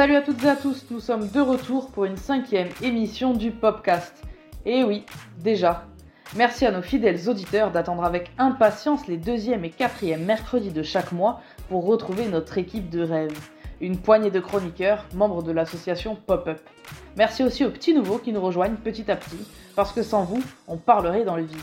Salut 0.00 0.16
à 0.16 0.22
toutes 0.22 0.42
et 0.44 0.48
à 0.48 0.56
tous, 0.56 0.86
nous 0.90 0.98
sommes 0.98 1.28
de 1.28 1.40
retour 1.40 1.90
pour 1.90 2.06
une 2.06 2.16
cinquième 2.16 2.70
émission 2.80 3.34
du 3.34 3.50
Popcast. 3.50 4.24
Et 4.64 4.82
oui, 4.82 5.04
déjà. 5.36 5.84
Merci 6.36 6.64
à 6.64 6.70
nos 6.70 6.80
fidèles 6.80 7.28
auditeurs 7.28 7.70
d'attendre 7.70 8.04
avec 8.04 8.30
impatience 8.38 9.06
les 9.08 9.18
deuxième 9.18 9.62
et 9.66 9.68
quatrième 9.68 10.24
mercredis 10.24 10.70
de 10.70 10.82
chaque 10.82 11.12
mois 11.12 11.42
pour 11.70 11.86
retrouver 11.86 12.26
notre 12.26 12.58
équipe 12.58 12.90
de 12.90 13.00
rêve. 13.00 13.38
Une 13.80 13.96
poignée 13.96 14.30
de 14.30 14.40
chroniqueurs, 14.40 15.06
membres 15.14 15.42
de 15.42 15.52
l'association 15.52 16.16
Pop-Up. 16.26 16.60
Merci 17.16 17.44
aussi 17.44 17.64
aux 17.64 17.70
petits 17.70 17.94
nouveaux 17.94 18.18
qui 18.18 18.32
nous 18.32 18.42
rejoignent 18.42 18.74
petit 18.74 19.10
à 19.10 19.16
petit, 19.16 19.46
parce 19.76 19.92
que 19.92 20.02
sans 20.02 20.24
vous, 20.24 20.42
on 20.66 20.76
parlerait 20.76 21.24
dans 21.24 21.36
le 21.36 21.44
vide. 21.44 21.56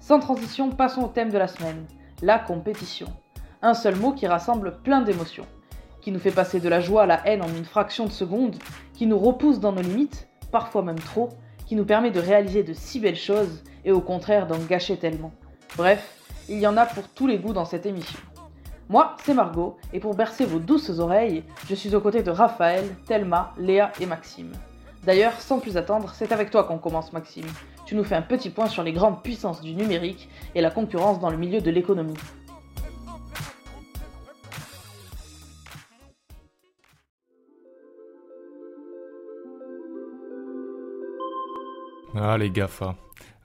Sans 0.00 0.18
transition, 0.18 0.70
passons 0.70 1.02
au 1.02 1.08
thème 1.08 1.30
de 1.30 1.38
la 1.38 1.48
semaine, 1.48 1.84
la 2.22 2.38
compétition. 2.38 3.06
Un 3.60 3.74
seul 3.74 3.94
mot 3.96 4.12
qui 4.12 4.26
rassemble 4.26 4.78
plein 4.82 5.02
d'émotions 5.02 5.46
qui 6.00 6.12
nous 6.12 6.20
fait 6.20 6.30
passer 6.30 6.60
de 6.60 6.68
la 6.68 6.78
joie 6.78 7.02
à 7.02 7.06
la 7.06 7.26
haine 7.26 7.42
en 7.42 7.48
une 7.48 7.64
fraction 7.64 8.04
de 8.04 8.12
seconde, 8.12 8.54
qui 8.94 9.08
nous 9.08 9.18
repousse 9.18 9.58
dans 9.58 9.72
nos 9.72 9.82
limites, 9.82 10.28
parfois 10.52 10.82
même 10.82 11.00
trop, 11.00 11.30
qui 11.66 11.74
nous 11.74 11.84
permet 11.84 12.12
de 12.12 12.20
réaliser 12.20 12.62
de 12.62 12.72
si 12.72 13.00
belles 13.00 13.16
choses 13.16 13.64
et 13.84 13.90
au 13.90 14.00
contraire 14.00 14.46
d'en 14.46 14.58
gâcher 14.68 14.98
tellement. 14.98 15.32
Bref, 15.76 16.22
il 16.48 16.60
y 16.60 16.66
en 16.68 16.76
a 16.76 16.86
pour 16.86 17.08
tous 17.08 17.26
les 17.26 17.40
goûts 17.40 17.52
dans 17.52 17.64
cette 17.64 17.86
émission. 17.86 18.20
Moi, 18.88 19.16
c'est 19.24 19.34
Margot, 19.34 19.76
et 19.92 19.98
pour 19.98 20.14
bercer 20.14 20.44
vos 20.44 20.60
douces 20.60 21.00
oreilles, 21.00 21.42
je 21.68 21.74
suis 21.74 21.96
aux 21.96 22.00
côtés 22.00 22.22
de 22.22 22.30
Raphaël, 22.30 22.84
Thelma, 23.06 23.52
Léa 23.58 23.90
et 24.00 24.06
Maxime. 24.06 24.52
D'ailleurs, 25.04 25.40
sans 25.40 25.58
plus 25.58 25.76
attendre, 25.76 26.12
c'est 26.14 26.30
avec 26.30 26.50
toi 26.50 26.62
qu'on 26.62 26.78
commence 26.78 27.12
Maxime. 27.12 27.46
Tu 27.84 27.96
nous 27.96 28.04
fais 28.04 28.14
un 28.14 28.22
petit 28.22 28.50
point 28.50 28.68
sur 28.68 28.84
les 28.84 28.92
grandes 28.92 29.24
puissances 29.24 29.60
du 29.60 29.74
numérique 29.74 30.28
et 30.54 30.60
la 30.60 30.70
concurrence 30.70 31.18
dans 31.18 31.30
le 31.30 31.36
milieu 31.36 31.60
de 31.60 31.70
l'économie. 31.70 32.14
Ah 42.14 42.38
les 42.38 42.50
GAFA. 42.50 42.94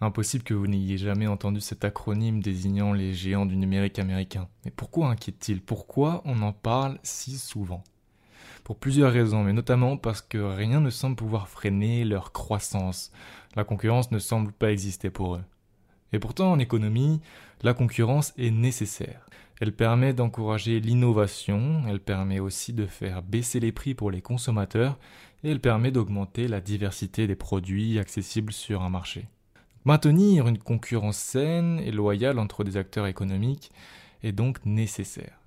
Impossible 0.03 0.43
que 0.43 0.55
vous 0.55 0.65
n'ayez 0.65 0.97
jamais 0.97 1.27
entendu 1.27 1.61
cet 1.61 1.85
acronyme 1.85 2.41
désignant 2.41 2.91
les 2.91 3.13
géants 3.13 3.45
du 3.45 3.55
numérique 3.55 3.99
américain. 3.99 4.47
Mais 4.65 4.71
pourquoi 4.71 5.09
inquiète-t-il? 5.09 5.61
Pourquoi 5.61 6.23
on 6.25 6.41
en 6.41 6.53
parle 6.53 6.97
si 7.03 7.37
souvent? 7.37 7.83
Pour 8.63 8.77
plusieurs 8.77 9.13
raisons, 9.13 9.43
mais 9.43 9.53
notamment 9.53 9.97
parce 9.97 10.23
que 10.23 10.39
rien 10.39 10.79
ne 10.79 10.89
semble 10.89 11.15
pouvoir 11.15 11.47
freiner 11.47 12.03
leur 12.03 12.31
croissance. 12.31 13.11
La 13.55 13.63
concurrence 13.63 14.09
ne 14.09 14.17
semble 14.17 14.51
pas 14.51 14.71
exister 14.71 15.11
pour 15.11 15.35
eux. 15.35 15.43
Et 16.13 16.19
pourtant, 16.19 16.51
en 16.51 16.57
économie, 16.57 17.21
la 17.61 17.75
concurrence 17.75 18.33
est 18.39 18.49
nécessaire. 18.49 19.27
Elle 19.59 19.75
permet 19.75 20.13
d'encourager 20.13 20.79
l'innovation, 20.79 21.83
elle 21.87 21.99
permet 21.99 22.39
aussi 22.39 22.73
de 22.73 22.87
faire 22.87 23.21
baisser 23.21 23.59
les 23.59 23.71
prix 23.71 23.93
pour 23.93 24.09
les 24.09 24.23
consommateurs 24.23 24.97
et 25.43 25.51
elle 25.51 25.61
permet 25.61 25.91
d'augmenter 25.91 26.47
la 26.47 26.59
diversité 26.59 27.27
des 27.27 27.35
produits 27.35 27.99
accessibles 27.99 28.51
sur 28.51 28.81
un 28.81 28.89
marché. 28.89 29.27
Maintenir 29.83 30.47
une 30.47 30.59
concurrence 30.59 31.17
saine 31.17 31.79
et 31.79 31.91
loyale 31.91 32.37
entre 32.37 32.63
des 32.63 32.77
acteurs 32.77 33.07
économiques 33.07 33.71
est 34.21 34.31
donc 34.31 34.63
nécessaire. 34.63 35.39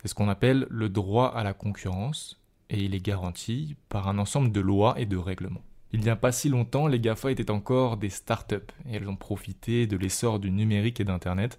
C'est 0.00 0.08
ce 0.08 0.14
qu'on 0.14 0.30
appelle 0.30 0.66
le 0.70 0.88
droit 0.88 1.28
à 1.28 1.44
la 1.44 1.52
concurrence, 1.52 2.40
et 2.70 2.82
il 2.82 2.94
est 2.94 3.04
garanti 3.04 3.76
par 3.90 4.08
un 4.08 4.16
ensemble 4.16 4.52
de 4.52 4.60
lois 4.60 4.94
et 4.98 5.04
de 5.04 5.18
règlements. 5.18 5.62
Il 5.92 6.00
n'y 6.00 6.08
a 6.08 6.16
pas 6.16 6.32
si 6.32 6.48
longtemps, 6.48 6.86
les 6.86 6.98
GAFA 6.98 7.30
étaient 7.30 7.50
encore 7.50 7.98
des 7.98 8.08
start-up, 8.08 8.72
et 8.88 8.94
elles 8.94 9.08
ont 9.08 9.16
profité 9.16 9.86
de 9.86 9.98
l'essor 9.98 10.38
du 10.38 10.50
numérique 10.50 11.00
et 11.00 11.04
d'Internet, 11.04 11.58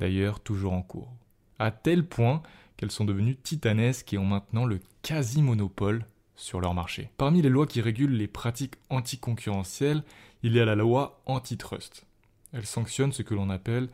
d'ailleurs 0.00 0.40
toujours 0.40 0.74
en 0.74 0.82
cours. 0.82 1.14
À 1.58 1.70
tel 1.70 2.04
point 2.06 2.42
qu'elles 2.76 2.90
sont 2.90 3.06
devenues 3.06 3.36
titanesques 3.36 4.12
et 4.12 4.18
ont 4.18 4.26
maintenant 4.26 4.66
le 4.66 4.80
quasi-monopole 5.00 6.04
sur 6.36 6.60
leur 6.60 6.74
marché. 6.74 7.10
Parmi 7.16 7.40
les 7.40 7.48
lois 7.48 7.66
qui 7.66 7.80
régulent 7.80 8.16
les 8.16 8.26
pratiques 8.26 8.74
anticoncurrentielles, 8.90 10.04
il 10.44 10.54
y 10.54 10.60
a 10.60 10.66
la 10.66 10.74
loi 10.74 11.22
antitrust. 11.24 12.04
Elle 12.52 12.66
sanctionne 12.66 13.12
ce 13.12 13.22
que 13.22 13.32
l'on 13.34 13.48
appelle 13.48 13.88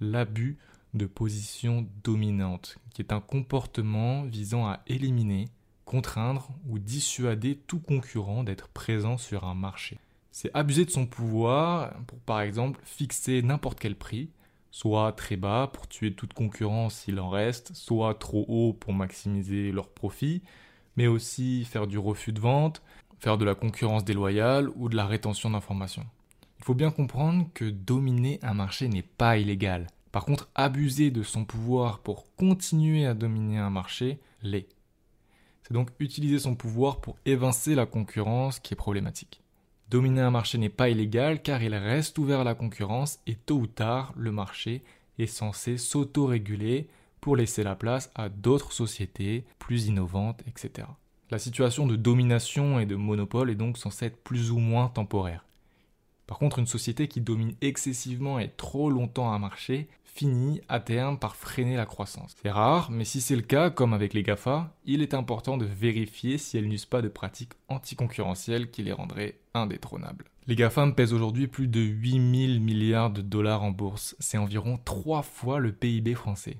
l'abus 0.00 0.58
de 0.94 1.06
position 1.06 1.86
dominante, 2.02 2.76
qui 2.92 3.02
est 3.02 3.12
un 3.12 3.20
comportement 3.20 4.24
visant 4.24 4.66
à 4.66 4.80
éliminer, 4.88 5.48
contraindre 5.84 6.50
ou 6.68 6.80
dissuader 6.80 7.56
tout 7.68 7.78
concurrent 7.78 8.42
d'être 8.42 8.68
présent 8.68 9.16
sur 9.16 9.44
un 9.44 9.54
marché. 9.54 9.98
C'est 10.32 10.50
abuser 10.54 10.84
de 10.84 10.90
son 10.90 11.06
pouvoir 11.06 11.94
pour 12.08 12.18
par 12.18 12.40
exemple 12.40 12.80
fixer 12.82 13.40
n'importe 13.40 13.78
quel 13.78 13.94
prix, 13.94 14.28
soit 14.72 15.12
très 15.12 15.36
bas 15.36 15.70
pour 15.72 15.86
tuer 15.86 16.12
toute 16.14 16.32
concurrence 16.32 16.96
s'il 16.96 17.20
en 17.20 17.30
reste, 17.30 17.76
soit 17.76 18.14
trop 18.14 18.44
haut 18.48 18.72
pour 18.72 18.92
maximiser 18.92 19.70
leur 19.70 19.88
profit, 19.88 20.42
mais 20.96 21.06
aussi 21.06 21.64
faire 21.64 21.86
du 21.86 21.96
refus 21.96 22.32
de 22.32 22.40
vente, 22.40 22.82
faire 23.22 23.38
de 23.38 23.44
la 23.44 23.54
concurrence 23.54 24.04
déloyale 24.04 24.68
ou 24.74 24.88
de 24.88 24.96
la 24.96 25.06
rétention 25.06 25.50
d'informations. 25.50 26.04
Il 26.58 26.64
faut 26.64 26.74
bien 26.74 26.90
comprendre 26.90 27.48
que 27.54 27.70
dominer 27.70 28.40
un 28.42 28.52
marché 28.52 28.88
n'est 28.88 29.02
pas 29.02 29.38
illégal. 29.38 29.86
Par 30.10 30.24
contre, 30.24 30.48
abuser 30.56 31.12
de 31.12 31.22
son 31.22 31.44
pouvoir 31.44 32.00
pour 32.00 32.34
continuer 32.34 33.06
à 33.06 33.14
dominer 33.14 33.58
un 33.58 33.70
marché 33.70 34.18
l'est. 34.42 34.66
C'est 35.62 35.72
donc 35.72 35.90
utiliser 36.00 36.40
son 36.40 36.56
pouvoir 36.56 37.00
pour 37.00 37.16
évincer 37.24 37.76
la 37.76 37.86
concurrence 37.86 38.58
qui 38.58 38.74
est 38.74 38.76
problématique. 38.76 39.40
Dominer 39.88 40.22
un 40.22 40.32
marché 40.32 40.58
n'est 40.58 40.68
pas 40.68 40.88
illégal 40.88 41.42
car 41.42 41.62
il 41.62 41.74
reste 41.76 42.18
ouvert 42.18 42.40
à 42.40 42.44
la 42.44 42.56
concurrence 42.56 43.20
et 43.28 43.36
tôt 43.36 43.58
ou 43.58 43.66
tard, 43.68 44.12
le 44.16 44.32
marché 44.32 44.82
est 45.18 45.26
censé 45.26 45.78
s'auto-réguler 45.78 46.88
pour 47.20 47.36
laisser 47.36 47.62
la 47.62 47.76
place 47.76 48.10
à 48.16 48.28
d'autres 48.28 48.72
sociétés 48.72 49.44
plus 49.60 49.86
innovantes, 49.86 50.42
etc. 50.48 50.88
La 51.32 51.38
situation 51.38 51.86
de 51.86 51.96
domination 51.96 52.78
et 52.78 52.84
de 52.84 52.94
monopole 52.94 53.48
est 53.48 53.54
donc 53.54 53.78
censée 53.78 54.04
être 54.04 54.22
plus 54.22 54.50
ou 54.50 54.58
moins 54.58 54.88
temporaire. 54.88 55.46
Par 56.26 56.36
contre, 56.36 56.58
une 56.58 56.66
société 56.66 57.08
qui 57.08 57.22
domine 57.22 57.54
excessivement 57.62 58.38
et 58.38 58.50
trop 58.50 58.90
longtemps 58.90 59.32
un 59.32 59.38
marché 59.38 59.88
finit 60.04 60.60
à 60.68 60.78
terme 60.78 61.18
par 61.18 61.34
freiner 61.34 61.74
la 61.74 61.86
croissance. 61.86 62.36
C'est 62.42 62.50
rare, 62.50 62.90
mais 62.90 63.06
si 63.06 63.22
c'est 63.22 63.34
le 63.34 63.40
cas, 63.40 63.70
comme 63.70 63.94
avec 63.94 64.12
les 64.12 64.22
GAFA, 64.22 64.74
il 64.84 65.00
est 65.00 65.14
important 65.14 65.56
de 65.56 65.64
vérifier 65.64 66.36
si 66.36 66.58
elles 66.58 66.68
n'usent 66.68 66.84
pas 66.84 67.00
de 67.00 67.08
pratiques 67.08 67.54
anticoncurrentielles 67.68 68.70
qui 68.70 68.82
les 68.82 68.92
rendraient 68.92 69.38
indétrônables. 69.54 70.26
Les 70.48 70.54
GAFAM 70.54 70.94
pèsent 70.94 71.14
aujourd'hui 71.14 71.46
plus 71.46 71.66
de 71.66 71.80
8000 71.80 72.60
milliards 72.60 73.10
de 73.10 73.22
dollars 73.22 73.62
en 73.62 73.70
bourse, 73.70 74.16
c'est 74.18 74.36
environ 74.36 74.78
trois 74.84 75.22
fois 75.22 75.60
le 75.60 75.72
PIB 75.72 76.14
français. 76.14 76.58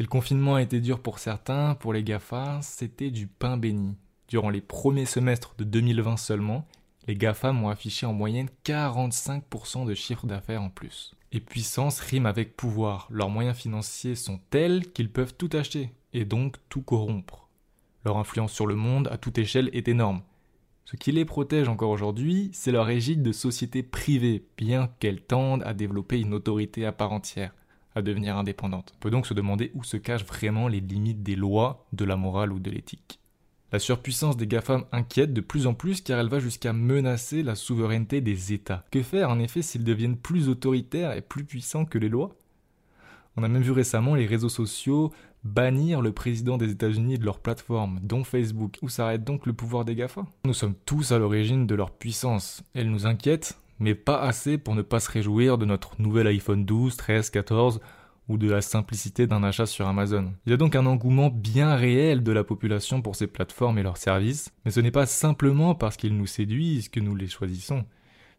Si 0.00 0.04
le 0.04 0.08
confinement 0.08 0.54
a 0.54 0.62
été 0.62 0.80
dur 0.80 1.00
pour 1.00 1.18
certains, 1.18 1.74
pour 1.74 1.92
les 1.92 2.02
GAFA, 2.02 2.60
c'était 2.62 3.10
du 3.10 3.26
pain 3.26 3.58
béni. 3.58 3.98
Durant 4.28 4.48
les 4.48 4.62
premiers 4.62 5.04
semestres 5.04 5.54
de 5.58 5.64
2020 5.64 6.16
seulement, 6.16 6.66
les 7.06 7.14
GAFAM 7.14 7.62
ont 7.62 7.68
affiché 7.68 8.06
en 8.06 8.14
moyenne 8.14 8.48
45% 8.64 9.84
de 9.84 9.92
chiffre 9.92 10.26
d'affaires 10.26 10.62
en 10.62 10.70
plus. 10.70 11.14
Et 11.32 11.40
puissance 11.40 12.00
rime 12.00 12.24
avec 12.24 12.56
pouvoir. 12.56 13.08
Leurs 13.10 13.28
moyens 13.28 13.58
financiers 13.58 14.14
sont 14.14 14.40
tels 14.48 14.90
qu'ils 14.90 15.12
peuvent 15.12 15.34
tout 15.34 15.50
acheter, 15.52 15.92
et 16.14 16.24
donc 16.24 16.56
tout 16.70 16.80
corrompre. 16.80 17.50
Leur 18.06 18.16
influence 18.16 18.54
sur 18.54 18.66
le 18.66 18.76
monde 18.76 19.06
à 19.12 19.18
toute 19.18 19.36
échelle 19.36 19.68
est 19.74 19.86
énorme. 19.86 20.22
Ce 20.86 20.96
qui 20.96 21.12
les 21.12 21.26
protège 21.26 21.68
encore 21.68 21.90
aujourd'hui, 21.90 22.48
c'est 22.54 22.72
leur 22.72 22.88
égide 22.88 23.22
de 23.22 23.32
sociétés 23.32 23.82
privées, 23.82 24.46
bien 24.56 24.88
qu'elles 24.98 25.20
tendent 25.20 25.62
à 25.66 25.74
développer 25.74 26.18
une 26.18 26.32
autorité 26.32 26.86
à 26.86 26.92
part 26.92 27.12
entière 27.12 27.52
devenir 28.02 28.36
indépendante. 28.36 28.92
On 28.96 29.00
peut 29.00 29.10
donc 29.10 29.26
se 29.26 29.34
demander 29.34 29.70
où 29.74 29.84
se 29.84 29.96
cachent 29.96 30.24
vraiment 30.24 30.68
les 30.68 30.80
limites 30.80 31.22
des 31.22 31.36
lois, 31.36 31.86
de 31.92 32.04
la 32.04 32.16
morale 32.16 32.52
ou 32.52 32.58
de 32.58 32.70
l'éthique. 32.70 33.20
La 33.72 33.78
surpuissance 33.78 34.36
des 34.36 34.48
GAFAM 34.48 34.84
inquiète 34.90 35.32
de 35.32 35.40
plus 35.40 35.66
en 35.66 35.74
plus 35.74 36.00
car 36.00 36.18
elle 36.18 36.28
va 36.28 36.40
jusqu'à 36.40 36.72
menacer 36.72 37.42
la 37.42 37.54
souveraineté 37.54 38.20
des 38.20 38.52
États. 38.52 38.84
Que 38.90 39.02
faire 39.02 39.30
en 39.30 39.38
effet 39.38 39.62
s'ils 39.62 39.84
deviennent 39.84 40.16
plus 40.16 40.48
autoritaires 40.48 41.12
et 41.12 41.20
plus 41.20 41.44
puissants 41.44 41.84
que 41.84 41.98
les 41.98 42.08
lois? 42.08 42.34
On 43.36 43.44
a 43.44 43.48
même 43.48 43.62
vu 43.62 43.70
récemment 43.70 44.16
les 44.16 44.26
réseaux 44.26 44.48
sociaux 44.48 45.12
bannir 45.44 46.00
le 46.00 46.12
président 46.12 46.58
des 46.58 46.70
États-Unis 46.70 47.18
de 47.18 47.24
leur 47.24 47.38
plateforme, 47.38 48.00
dont 48.02 48.24
Facebook. 48.24 48.78
Où 48.82 48.88
s'arrête 48.88 49.24
donc 49.24 49.46
le 49.46 49.52
pouvoir 49.52 49.84
des 49.84 49.94
GAFA 49.94 50.26
Nous 50.44 50.54
sommes 50.54 50.74
tous 50.84 51.12
à 51.12 51.18
l'origine 51.18 51.66
de 51.66 51.74
leur 51.74 51.90
puissance. 51.92 52.62
Elle 52.74 52.90
nous 52.90 53.06
inquiète, 53.06 53.58
mais 53.80 53.94
pas 53.94 54.20
assez 54.20 54.58
pour 54.58 54.74
ne 54.74 54.82
pas 54.82 55.00
se 55.00 55.10
réjouir 55.10 55.58
de 55.58 55.64
notre 55.64 56.00
nouvel 56.00 56.26
iPhone 56.28 56.64
12, 56.64 56.96
13, 56.96 57.30
14 57.30 57.80
ou 58.28 58.38
de 58.38 58.48
la 58.48 58.60
simplicité 58.60 59.26
d'un 59.26 59.42
achat 59.42 59.66
sur 59.66 59.88
Amazon. 59.88 60.32
Il 60.46 60.50
y 60.50 60.52
a 60.52 60.56
donc 60.56 60.76
un 60.76 60.86
engouement 60.86 61.30
bien 61.30 61.74
réel 61.74 62.22
de 62.22 62.30
la 62.30 62.44
population 62.44 63.02
pour 63.02 63.16
ces 63.16 63.26
plateformes 63.26 63.78
et 63.78 63.82
leurs 63.82 63.96
services, 63.96 64.52
mais 64.64 64.70
ce 64.70 64.78
n'est 64.78 64.92
pas 64.92 65.06
simplement 65.06 65.74
parce 65.74 65.96
qu'ils 65.96 66.16
nous 66.16 66.26
séduisent 66.26 66.88
que 66.88 67.00
nous 67.00 67.16
les 67.16 67.26
choisissons. 67.26 67.84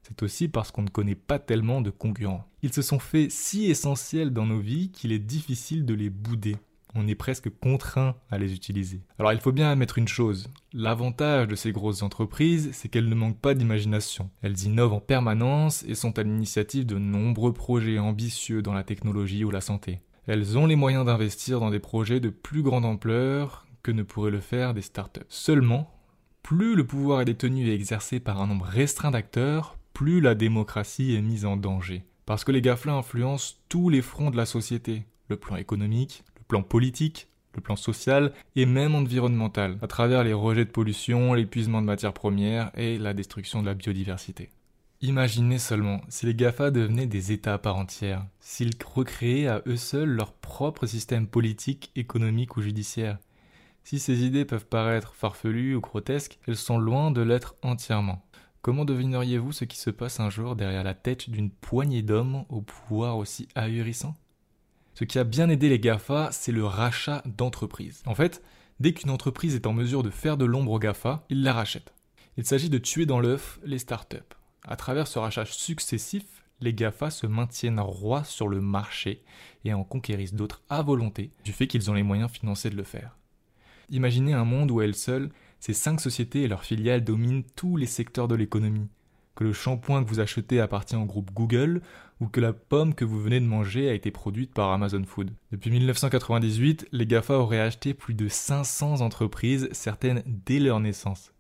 C'est 0.04 0.24
aussi 0.24 0.48
parce 0.48 0.72
qu'on 0.72 0.84
ne 0.84 0.90
connaît 0.90 1.16
pas 1.16 1.40
tellement 1.40 1.82
de 1.82 1.90
concurrents. 1.90 2.46
Ils 2.64 2.74
se 2.74 2.82
sont 2.82 3.00
faits 3.00 3.32
si 3.32 3.70
essentiels 3.70 4.32
dans 4.32 4.46
nos 4.46 4.60
vies 4.60 4.92
qu'il 4.92 5.12
est 5.12 5.20
difficile 5.20 5.86
de 5.86 5.94
les 5.94 6.10
bouder. 6.10 6.56
On 6.96 7.08
est 7.08 7.16
presque 7.16 7.50
contraint 7.50 8.16
à 8.30 8.38
les 8.38 8.54
utiliser. 8.54 9.02
Alors 9.20 9.34
il 9.34 9.40
faut 9.40 9.52
bien 9.52 9.72
admettre 9.72 9.98
une 9.98 10.08
chose, 10.08 10.50
l'avantage 10.74 11.48
de 11.48 11.56
ces 11.56 11.72
grosses 11.72 12.04
entreprises, 12.04 12.70
c'est 12.74 12.90
qu'elles 12.90 13.10
ne 13.10 13.16
manquent 13.16 13.40
pas 13.40 13.54
d'imagination. 13.54 14.30
Elles 14.42 14.64
innovent 14.64 14.94
en 14.94 15.00
permanence 15.00 15.84
et 15.88 15.96
sont 15.96 16.18
à 16.18 16.24
l'initiative 16.24 16.86
de 16.86 16.98
nombreux 16.98 17.54
projets 17.54 18.00
ambitieux 18.00 18.62
dans 18.62 18.74
la 18.74 18.84
technologie 18.84 19.44
ou 19.44 19.52
la 19.52 19.62
santé. 19.62 20.00
Elles 20.28 20.58
ont 20.58 20.66
les 20.66 20.76
moyens 20.76 21.06
d'investir 21.06 21.60
dans 21.60 21.72
des 21.72 21.80
projets 21.80 22.20
de 22.20 22.30
plus 22.30 22.62
grande 22.62 22.86
ampleur 22.86 23.66
que 23.84 23.92
ne 23.92 24.04
pourraient 24.04 24.32
le 24.32 24.40
faire 24.40 24.74
des 24.74 24.82
startups. 24.82 25.22
Seulement, 25.30 25.92
plus 26.44 26.76
le 26.76 26.86
pouvoir 26.86 27.22
est 27.22 27.26
détenu 27.26 27.68
et 27.68 27.74
exercé 27.74 28.20
par 28.20 28.42
un 28.42 28.48
nombre 28.48 28.66
restreint 28.66 29.12
d'acteurs, 29.12 29.78
plus 29.94 30.22
la 30.22 30.36
démocratie 30.36 31.16
est 31.16 31.22
mise 31.22 31.46
en 31.46 31.58
danger. 31.58 32.04
Parce 32.26 32.44
que 32.44 32.52
les 32.52 32.62
GAFLA 32.62 32.94
influencent 32.94 33.56
tous 33.68 33.90
les 33.90 34.02
fronts 34.02 34.32
de 34.32 34.38
la 34.38 34.46
société, 34.46 35.06
le 35.28 35.38
plan 35.38 35.56
économique, 35.56 36.24
plan 36.52 36.64
politique, 36.64 37.30
le 37.56 37.62
plan 37.62 37.78
social 37.78 38.34
et 38.58 38.66
même 38.66 38.94
environnemental, 38.94 39.78
à 39.82 39.88
travers 39.88 40.26
les 40.26 40.34
rejets 40.34 40.66
de 40.66 40.70
pollution, 40.70 41.34
l'épuisement 41.34 41.82
de 41.82 41.86
matières 41.86 42.12
premières 42.12 42.78
et 42.78 42.98
la 42.98 43.14
destruction 43.14 43.62
de 43.62 43.68
la 43.68 43.74
biodiversité. 43.74 44.50
Imaginez 45.00 45.60
seulement 45.60 46.02
si 46.10 46.26
les 46.26 46.36
GAFA 46.36 46.70
devenaient 46.70 47.08
des 47.08 47.32
États 47.32 47.54
à 47.54 47.58
part 47.58 47.78
entière, 47.78 48.26
s'ils 48.42 48.74
recréaient 48.86 49.48
à 49.48 49.62
eux 49.66 49.78
seuls 49.78 50.10
leur 50.10 50.34
propre 50.34 50.88
système 50.88 51.26
politique, 51.26 51.90
économique 51.96 52.58
ou 52.58 52.62
judiciaire. 52.62 53.18
Si 53.86 53.98
ces 53.98 54.26
idées 54.26 54.44
peuvent 54.44 54.68
paraître 54.68 55.16
farfelues 55.16 55.76
ou 55.76 55.80
grotesques, 55.80 56.38
elles 56.50 56.58
sont 56.58 56.80
loin 56.80 57.12
de 57.12 57.22
l'être 57.22 57.56
entièrement. 57.62 58.26
Comment 58.62 58.84
devineriez-vous 58.84 59.54
ce 59.54 59.64
qui 59.64 59.78
se 59.78 59.90
passe 59.90 60.20
un 60.20 60.30
jour 60.30 60.58
derrière 60.58 60.84
la 60.84 60.96
tête 60.96 61.30
d'une 61.30 61.50
poignée 61.50 62.02
d'hommes 62.02 62.44
au 62.50 62.60
pouvoir 62.60 63.16
aussi 63.16 63.48
ahurissant? 63.56 64.16
Ce 65.02 65.06
qui 65.06 65.18
a 65.18 65.24
bien 65.24 65.50
aidé 65.50 65.68
les 65.68 65.80
GAFA, 65.80 66.30
c'est 66.32 66.52
le 66.52 66.64
rachat 66.64 67.24
d'entreprises. 67.26 68.04
En 68.06 68.14
fait, 68.14 68.44
dès 68.80 68.94
qu'une 68.94 69.10
entreprise 69.10 69.56
est 69.56 69.66
en 69.66 69.74
mesure 69.74 70.04
de 70.04 70.12
faire 70.12 70.38
de 70.38 70.46
l'ombre 70.46 70.74
aux 70.74 70.78
GAFA, 70.78 71.26
ils 71.32 71.42
la 71.42 71.54
rachètent. 71.54 71.96
Il 72.38 72.46
s'agit 72.46 72.70
de 72.70 72.78
tuer 72.78 73.08
dans 73.08 73.20
l'œuf 73.20 73.60
les 73.66 73.80
startups. 73.80 74.18
À 74.64 74.76
travers 74.76 75.08
ce 75.08 75.18
rachat 75.18 75.46
successif, 75.46 76.46
les 76.60 76.76
GAFA 76.76 77.10
se 77.10 77.26
maintiennent 77.26 77.80
rois 77.80 78.24
sur 78.24 78.48
le 78.48 78.62
marché 78.62 79.24
et 79.66 79.74
en 79.74 79.84
conquérissent 79.84 80.36
d'autres 80.36 80.62
à 80.70 80.84
volonté, 80.84 81.32
du 81.44 81.52
fait 81.52 81.66
qu'ils 81.66 81.90
ont 81.90 81.96
les 81.96 82.04
moyens 82.04 82.30
financiers 82.30 82.70
de 82.70 82.78
le 82.78 82.84
faire. 82.84 83.18
Imaginez 83.90 84.34
un 84.34 84.46
monde 84.46 84.70
où 84.70 84.82
elles 84.82 84.94
seules, 84.94 85.32
ces 85.60 85.74
cinq 85.74 86.00
sociétés 86.00 86.44
et 86.44 86.48
leurs 86.48 86.64
filiales 86.64 87.04
dominent 87.04 87.44
tous 87.56 87.76
les 87.76 87.88
secteurs 87.88 88.28
de 88.28 88.36
l'économie. 88.36 88.88
Que 89.36 89.44
le 89.44 89.54
shampoing 89.54 90.04
que 90.04 90.10
vous 90.10 90.20
achetez 90.20 90.60
appartient 90.60 90.96
au 90.96 91.06
groupe 91.06 91.32
Google 91.34 91.82
ou 92.20 92.28
que 92.28 92.40
la 92.40 92.54
pomme 92.54 92.94
que 92.94 93.06
vous 93.06 93.20
venez 93.20 93.40
de 93.40 93.46
manger 93.46 93.90
a 93.90 93.94
été 93.94 94.12
produite 94.12 94.54
par 94.54 94.72
Amazon 94.72 95.04
Food. 95.04 95.32
Depuis 95.52 95.72
1998, 95.72 96.88
les 96.92 97.08
GAFA 97.08 97.34
auraient 97.34 97.60
acheté 97.60 97.94
plus 97.94 98.14
de 98.14 98.28
500 98.28 99.02
entreprises, 99.02 99.70
certaines 99.72 100.24
dès 100.26 100.60
leur 100.60 100.80
naissance. 100.80 101.34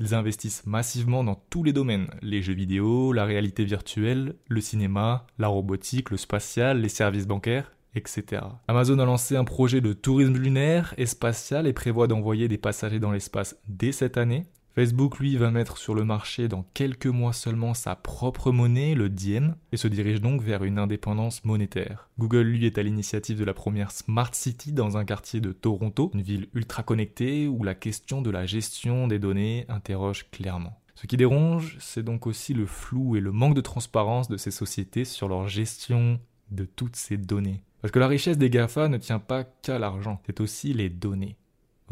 Ils 0.00 0.14
investissent 0.14 0.66
massivement 0.66 1.22
dans 1.22 1.34
tous 1.50 1.62
les 1.62 1.72
domaines, 1.72 2.08
les 2.22 2.42
jeux 2.42 2.54
vidéo, 2.54 3.12
la 3.12 3.24
réalité 3.24 3.64
virtuelle, 3.64 4.34
le 4.48 4.60
cinéma, 4.60 5.26
la 5.38 5.48
robotique, 5.48 6.10
le 6.10 6.16
spatial, 6.16 6.80
les 6.80 6.88
services 6.88 7.26
bancaires, 7.26 7.72
etc. 7.94 8.42
Amazon 8.68 8.98
a 8.98 9.04
lancé 9.04 9.36
un 9.36 9.44
projet 9.44 9.80
de 9.80 9.92
tourisme 9.92 10.36
lunaire 10.36 10.94
et 10.96 11.06
spatial 11.06 11.66
et 11.66 11.72
prévoit 11.72 12.06
d'envoyer 12.06 12.48
des 12.48 12.58
passagers 12.58 13.00
dans 13.00 13.12
l'espace 13.12 13.56
dès 13.68 13.92
cette 13.92 14.16
année. 14.16 14.44
Facebook, 14.74 15.18
lui, 15.18 15.36
va 15.36 15.50
mettre 15.50 15.76
sur 15.76 15.94
le 15.94 16.04
marché 16.04 16.48
dans 16.48 16.64
quelques 16.72 17.06
mois 17.06 17.34
seulement 17.34 17.74
sa 17.74 17.94
propre 17.94 18.52
monnaie, 18.52 18.94
le 18.94 19.10
Diem, 19.10 19.54
et 19.70 19.76
se 19.76 19.86
dirige 19.86 20.22
donc 20.22 20.40
vers 20.40 20.64
une 20.64 20.78
indépendance 20.78 21.44
monétaire. 21.44 22.08
Google, 22.18 22.42
lui, 22.42 22.64
est 22.64 22.78
à 22.78 22.82
l'initiative 22.82 23.38
de 23.38 23.44
la 23.44 23.52
première 23.52 23.90
Smart 23.90 24.34
City 24.34 24.72
dans 24.72 24.96
un 24.96 25.04
quartier 25.04 25.40
de 25.40 25.52
Toronto, 25.52 26.10
une 26.14 26.22
ville 26.22 26.48
ultra 26.54 26.82
connectée 26.82 27.46
où 27.48 27.62
la 27.64 27.74
question 27.74 28.22
de 28.22 28.30
la 28.30 28.46
gestion 28.46 29.08
des 29.08 29.18
données 29.18 29.66
interroge 29.68 30.30
clairement. 30.30 30.80
Ce 30.94 31.06
qui 31.06 31.18
dérange, 31.18 31.76
c'est 31.78 32.02
donc 32.02 32.26
aussi 32.26 32.54
le 32.54 32.64
flou 32.64 33.16
et 33.16 33.20
le 33.20 33.32
manque 33.32 33.54
de 33.54 33.60
transparence 33.60 34.28
de 34.28 34.36
ces 34.38 34.50
sociétés 34.50 35.04
sur 35.04 35.28
leur 35.28 35.48
gestion 35.48 36.18
de 36.50 36.64
toutes 36.64 36.96
ces 36.96 37.18
données. 37.18 37.62
Parce 37.82 37.92
que 37.92 37.98
la 37.98 38.06
richesse 38.06 38.38
des 38.38 38.48
GAFA 38.48 38.88
ne 38.88 38.98
tient 38.98 39.18
pas 39.18 39.44
qu'à 39.44 39.78
l'argent, 39.78 40.22
c'est 40.26 40.40
aussi 40.40 40.72
les 40.72 40.88
données. 40.88 41.36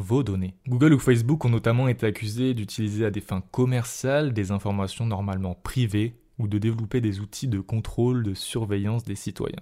Vos 0.00 0.22
données. 0.22 0.54
Google 0.66 0.94
ou 0.94 0.98
Facebook 0.98 1.44
ont 1.44 1.50
notamment 1.50 1.86
été 1.86 2.06
accusés 2.06 2.54
d'utiliser 2.54 3.04
à 3.04 3.10
des 3.10 3.20
fins 3.20 3.42
commerciales 3.50 4.32
des 4.32 4.50
informations 4.50 5.04
normalement 5.04 5.54
privées 5.54 6.14
ou 6.38 6.48
de 6.48 6.56
développer 6.56 7.02
des 7.02 7.20
outils 7.20 7.48
de 7.48 7.60
contrôle, 7.60 8.22
de 8.22 8.32
surveillance 8.32 9.04
des 9.04 9.14
citoyens. 9.14 9.60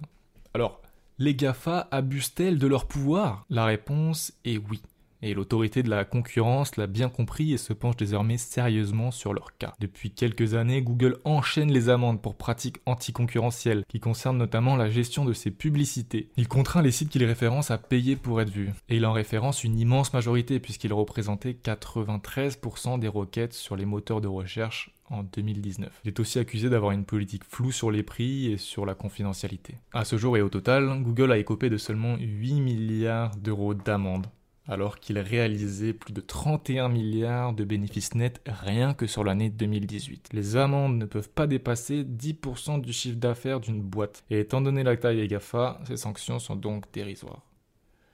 Alors, 0.53 0.81
les 1.17 1.35
GAFA 1.35 1.89
abusent-elles 1.91 2.57
de 2.57 2.67
leur 2.67 2.87
pouvoir? 2.87 3.45
La 3.49 3.65
réponse 3.65 4.31
est 4.45 4.57
oui. 4.69 4.81
Et 5.21 5.33
l'autorité 5.33 5.83
de 5.83 5.89
la 5.89 6.05
concurrence 6.05 6.77
l'a 6.77 6.87
bien 6.87 7.09
compris 7.09 7.53
et 7.53 7.57
se 7.57 7.73
penche 7.73 7.97
désormais 7.97 8.37
sérieusement 8.37 9.11
sur 9.11 9.33
leur 9.33 9.57
cas. 9.57 9.73
Depuis 9.79 10.11
quelques 10.11 10.53
années, 10.53 10.81
Google 10.81 11.19
enchaîne 11.25 11.71
les 11.71 11.89
amendes 11.89 12.21
pour 12.21 12.35
pratiques 12.35 12.77
anticoncurrentielles, 12.85 13.83
qui 13.89 13.99
concernent 13.99 14.37
notamment 14.37 14.77
la 14.77 14.89
gestion 14.89 15.25
de 15.25 15.33
ses 15.33 15.51
publicités. 15.51 16.29
Il 16.37 16.47
contraint 16.47 16.81
les 16.81 16.91
sites 16.91 17.09
qu'il 17.09 17.25
référence 17.25 17.69
à 17.69 17.77
payer 17.77 18.15
pour 18.15 18.39
être 18.39 18.49
vus. 18.49 18.71
Et 18.87 18.97
il 18.97 19.05
en 19.05 19.11
référence 19.11 19.63
une 19.63 19.77
immense 19.77 20.13
majorité, 20.13 20.59
puisqu'il 20.59 20.93
représentait 20.93 21.57
93% 21.63 22.99
des 22.99 23.07
requêtes 23.07 23.53
sur 23.53 23.75
les 23.75 23.85
moteurs 23.85 24.21
de 24.21 24.27
recherche 24.27 24.91
en 25.09 25.23
2019. 25.23 26.01
Il 26.05 26.09
est 26.09 26.19
aussi 26.19 26.39
accusé 26.39 26.69
d'avoir 26.69 26.91
une 26.91 27.05
politique 27.05 27.43
floue 27.43 27.71
sur 27.71 27.91
les 27.91 28.03
prix 28.03 28.51
et 28.51 28.57
sur 28.57 28.85
la 28.85 28.95
confidentialité. 28.95 29.75
À 29.91 30.05
ce 30.05 30.17
jour 30.17 30.37
et 30.37 30.41
au 30.41 30.49
total, 30.49 31.01
Google 31.01 31.31
a 31.31 31.37
écopé 31.37 31.69
de 31.69 31.77
seulement 31.77 32.15
8 32.17 32.61
milliards 32.61 33.35
d'euros 33.35 33.73
d'amendes 33.73 34.27
alors 34.69 34.99
qu'il 34.99 35.17
réalisait 35.17 35.93
plus 35.93 36.13
de 36.13 36.21
31 36.21 36.87
milliards 36.89 37.53
de 37.53 37.63
bénéfices 37.63 38.13
nets 38.13 38.39
rien 38.45 38.93
que 38.93 39.07
sur 39.07 39.23
l'année 39.23 39.49
2018. 39.49 40.29
Les 40.31 40.55
amendes 40.55 40.97
ne 40.97 41.05
peuvent 41.05 41.29
pas 41.29 41.47
dépasser 41.47 42.03
10% 42.03 42.79
du 42.79 42.93
chiffre 42.93 43.17
d'affaires 43.17 43.59
d'une 43.59 43.81
boîte, 43.81 44.23
et 44.29 44.39
étant 44.39 44.61
donné 44.61 44.83
la 44.83 44.95
taille 44.95 45.17
des 45.17 45.27
GAFA, 45.27 45.81
ces 45.85 45.97
sanctions 45.97 46.39
sont 46.39 46.55
donc 46.55 46.85
dérisoires. 46.93 47.48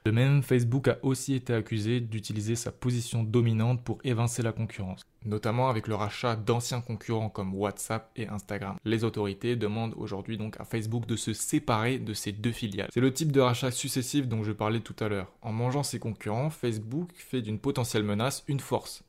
De 0.06 0.12
même, 0.12 0.44
Facebook 0.44 0.88
a 0.88 1.00
aussi 1.02 1.34
été 1.34 1.52
accusé 1.52 2.00
d'utiliser 2.00 2.56
sa 2.56 2.72
position 2.72 3.24
dominante 3.24 3.84
pour 3.84 3.98
évincer 4.04 4.44
la 4.44 4.52
concurrence, 4.52 5.02
notamment 5.25 5.68
avec 5.68 5.88
le 5.88 5.96
rachat 5.96 6.36
d'anciens 6.36 6.81
concurrents 6.81 7.31
comme 7.31 7.56
WhatsApp 7.56 8.12
et 8.16 8.28
Instagram. 8.28 8.78
Les 8.86 9.04
autorités 9.04 9.56
demandent 9.56 9.96
aujourd'hui 9.98 10.38
donc 10.38 10.60
à 10.60 10.63
Facebook 10.63 11.07
de 11.07 11.16
se 11.16 11.34
séparer 11.34 11.98
de 11.98 12.13
ces 12.13 12.31
deux 12.31 12.52
filiales. 12.52 12.90
C'est 12.94 13.02
le 13.02 13.12
type 13.12 13.31
de 13.31 13.40
rachat 13.40 13.72
successif 13.72 14.28
dont 14.28 14.44
je 14.44 14.52
parlais 14.52 14.81
tout 14.81 14.96
à 15.00 15.10
l'heure. 15.10 15.34
En 15.42 15.52
mangeant 15.52 15.81
ses 15.81 15.97
concurrents, 15.97 16.52
Facebook 16.52 17.09
fait 17.16 17.42
d'une 17.42 17.57
potentielle 17.57 18.04
menace 18.04 18.44
une 18.47 18.59
force. 18.59 19.04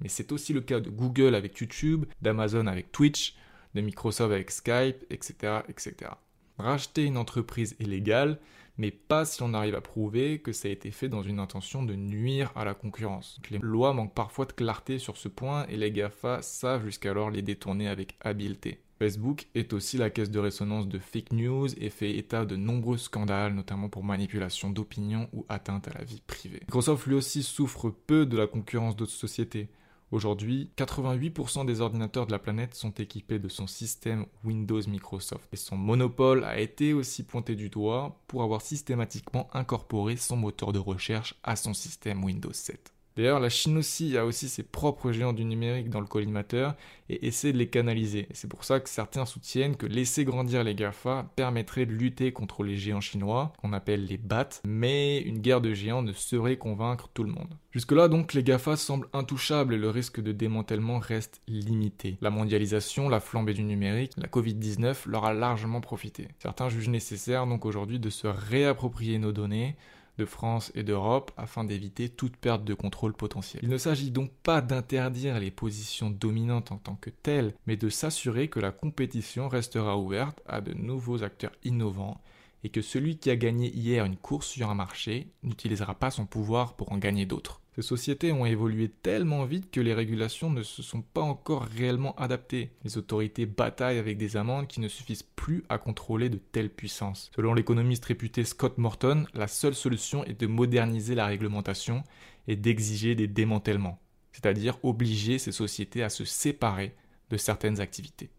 Mais 0.00 0.08
c'est 0.08 0.32
aussi 0.32 0.54
le 0.54 0.62
cas 0.62 0.80
de 0.80 0.88
Google 0.88 1.34
avec 1.34 1.58
YouTube, 1.58 2.06
d'Amazon 2.22 2.68
avec 2.68 2.90
Twitch, 2.90 3.36
de 3.74 3.82
Microsoft 3.82 4.32
avec 4.32 4.50
Skype, 4.50 5.04
etc., 5.10 5.58
etc. 5.68 6.12
Racheter 6.56 7.04
une 7.04 7.18
entreprise 7.18 7.76
est 7.80 7.84
légal, 7.84 8.38
mais 8.78 8.90
pas 8.90 9.24
si 9.24 9.42
on 9.42 9.52
arrive 9.52 9.74
à 9.74 9.80
prouver 9.80 10.38
que 10.38 10.52
ça 10.52 10.68
a 10.68 10.70
été 10.70 10.90
fait 10.90 11.08
dans 11.08 11.22
une 11.22 11.40
intention 11.40 11.82
de 11.82 11.94
nuire 11.94 12.52
à 12.54 12.64
la 12.64 12.74
concurrence. 12.74 13.40
Les 13.50 13.58
lois 13.58 13.92
manquent 13.92 14.14
parfois 14.14 14.46
de 14.46 14.52
clarté 14.52 14.98
sur 14.98 15.16
ce 15.16 15.28
point 15.28 15.66
et 15.66 15.76
les 15.76 15.90
GAFA 15.90 16.40
savent 16.42 16.84
jusqu'alors 16.84 17.30
les 17.30 17.42
détourner 17.42 17.88
avec 17.88 18.16
habileté. 18.20 18.80
Facebook 18.98 19.46
est 19.54 19.72
aussi 19.72 19.96
la 19.96 20.10
caisse 20.10 20.30
de 20.30 20.40
résonance 20.40 20.88
de 20.88 20.98
fake 20.98 21.32
news 21.32 21.68
et 21.78 21.88
fait 21.88 22.16
état 22.16 22.44
de 22.44 22.56
nombreux 22.56 22.96
scandales, 22.96 23.54
notamment 23.54 23.88
pour 23.88 24.02
manipulation 24.02 24.70
d'opinion 24.70 25.28
ou 25.32 25.46
atteinte 25.48 25.86
à 25.86 25.92
la 25.96 26.04
vie 26.04 26.20
privée. 26.26 26.60
Microsoft 26.62 27.06
lui 27.06 27.14
aussi 27.14 27.44
souffre 27.44 27.90
peu 27.90 28.26
de 28.26 28.36
la 28.36 28.48
concurrence 28.48 28.96
d'autres 28.96 29.12
sociétés. 29.12 29.68
Aujourd'hui, 30.10 30.70
88% 30.78 31.66
des 31.66 31.82
ordinateurs 31.82 32.26
de 32.26 32.32
la 32.32 32.38
planète 32.38 32.74
sont 32.74 32.92
équipés 32.92 33.38
de 33.38 33.48
son 33.48 33.66
système 33.66 34.24
Windows 34.42 34.80
Microsoft. 34.88 35.46
Et 35.52 35.56
son 35.56 35.76
monopole 35.76 36.44
a 36.44 36.58
été 36.58 36.94
aussi 36.94 37.24
pointé 37.24 37.56
du 37.56 37.68
doigt 37.68 38.18
pour 38.26 38.42
avoir 38.42 38.62
systématiquement 38.62 39.50
incorporé 39.52 40.16
son 40.16 40.36
moteur 40.36 40.72
de 40.72 40.78
recherche 40.78 41.34
à 41.42 41.56
son 41.56 41.74
système 41.74 42.24
Windows 42.24 42.52
7. 42.52 42.94
D'ailleurs, 43.18 43.40
la 43.40 43.48
Chine 43.48 43.76
aussi 43.78 44.16
a 44.16 44.24
aussi 44.24 44.48
ses 44.48 44.62
propres 44.62 45.10
géants 45.10 45.32
du 45.32 45.44
numérique 45.44 45.90
dans 45.90 45.98
le 45.98 46.06
collimateur 46.06 46.76
et 47.08 47.26
essaie 47.26 47.52
de 47.52 47.58
les 47.58 47.66
canaliser. 47.66 48.28
c'est 48.30 48.46
pour 48.46 48.62
ça 48.62 48.78
que 48.78 48.88
certains 48.88 49.26
soutiennent 49.26 49.74
que 49.74 49.86
laisser 49.86 50.24
grandir 50.24 50.62
les 50.62 50.76
GAFA 50.76 51.28
permettrait 51.34 51.84
de 51.84 51.90
lutter 51.90 52.30
contre 52.30 52.62
les 52.62 52.76
géants 52.76 53.00
chinois, 53.00 53.52
qu'on 53.60 53.72
appelle 53.72 54.06
les 54.06 54.18
BAT, 54.18 54.60
mais 54.64 55.20
une 55.22 55.40
guerre 55.40 55.60
de 55.60 55.74
géants 55.74 56.02
ne 56.02 56.12
saurait 56.12 56.58
convaincre 56.58 57.08
tout 57.12 57.24
le 57.24 57.32
monde. 57.32 57.58
Jusque-là, 57.72 58.06
donc, 58.06 58.34
les 58.34 58.44
GAFA 58.44 58.76
semblent 58.76 59.08
intouchables 59.12 59.74
et 59.74 59.78
le 59.78 59.90
risque 59.90 60.20
de 60.20 60.30
démantèlement 60.30 61.00
reste 61.00 61.42
limité. 61.48 62.18
La 62.20 62.30
mondialisation, 62.30 63.08
la 63.08 63.18
flambée 63.18 63.52
du 63.52 63.64
numérique, 63.64 64.12
la 64.16 64.28
Covid-19 64.28 65.08
leur 65.08 65.24
a 65.24 65.34
largement 65.34 65.80
profité. 65.80 66.28
Certains 66.38 66.68
jugent 66.68 66.88
nécessaire 66.88 67.48
donc 67.48 67.64
aujourd'hui 67.64 67.98
de 67.98 68.10
se 68.10 68.28
réapproprier 68.28 69.18
nos 69.18 69.32
données, 69.32 69.74
de 70.18 70.24
France 70.24 70.72
et 70.74 70.82
d'Europe 70.82 71.30
afin 71.36 71.64
d'éviter 71.64 72.08
toute 72.08 72.36
perte 72.36 72.64
de 72.64 72.74
contrôle 72.74 73.14
potentiel. 73.14 73.62
Il 73.62 73.68
ne 73.68 73.78
s'agit 73.78 74.10
donc 74.10 74.30
pas 74.42 74.60
d'interdire 74.60 75.38
les 75.38 75.50
positions 75.50 76.10
dominantes 76.10 76.72
en 76.72 76.76
tant 76.76 76.96
que 76.96 77.10
telles, 77.10 77.54
mais 77.66 77.76
de 77.76 77.88
s'assurer 77.88 78.48
que 78.48 78.60
la 78.60 78.72
compétition 78.72 79.48
restera 79.48 79.96
ouverte 79.96 80.42
à 80.46 80.60
de 80.60 80.74
nouveaux 80.74 81.22
acteurs 81.22 81.52
innovants 81.64 82.20
et 82.64 82.68
que 82.70 82.82
celui 82.82 83.18
qui 83.18 83.30
a 83.30 83.36
gagné 83.36 83.70
hier 83.70 84.04
une 84.04 84.16
course 84.16 84.48
sur 84.48 84.68
un 84.68 84.74
marché 84.74 85.28
n'utilisera 85.42 85.94
pas 85.94 86.10
son 86.10 86.26
pouvoir 86.26 86.74
pour 86.74 86.92
en 86.92 86.98
gagner 86.98 87.24
d'autres. 87.24 87.60
Ces 87.78 87.82
sociétés 87.82 88.32
ont 88.32 88.44
évolué 88.44 88.88
tellement 88.88 89.44
vite 89.44 89.70
que 89.70 89.80
les 89.80 89.94
régulations 89.94 90.50
ne 90.50 90.64
se 90.64 90.82
sont 90.82 91.00
pas 91.00 91.20
encore 91.20 91.62
réellement 91.62 92.16
adaptées. 92.16 92.72
Les 92.82 92.98
autorités 92.98 93.46
bataillent 93.46 93.98
avec 93.98 94.18
des 94.18 94.36
amendes 94.36 94.66
qui 94.66 94.80
ne 94.80 94.88
suffisent 94.88 95.22
plus 95.22 95.62
à 95.68 95.78
contrôler 95.78 96.28
de 96.28 96.38
telles 96.38 96.70
puissances. 96.70 97.30
Selon 97.36 97.54
l'économiste 97.54 98.04
réputé 98.06 98.42
Scott 98.42 98.78
Morton, 98.78 99.26
la 99.32 99.46
seule 99.46 99.76
solution 99.76 100.24
est 100.24 100.40
de 100.40 100.48
moderniser 100.48 101.14
la 101.14 101.26
réglementation 101.26 102.02
et 102.48 102.56
d'exiger 102.56 103.14
des 103.14 103.28
démantèlements, 103.28 104.00
c'est-à-dire 104.32 104.76
obliger 104.82 105.38
ces 105.38 105.52
sociétés 105.52 106.02
à 106.02 106.08
se 106.08 106.24
séparer 106.24 106.96
de 107.30 107.36
certaines 107.36 107.80
activités. 107.80 108.30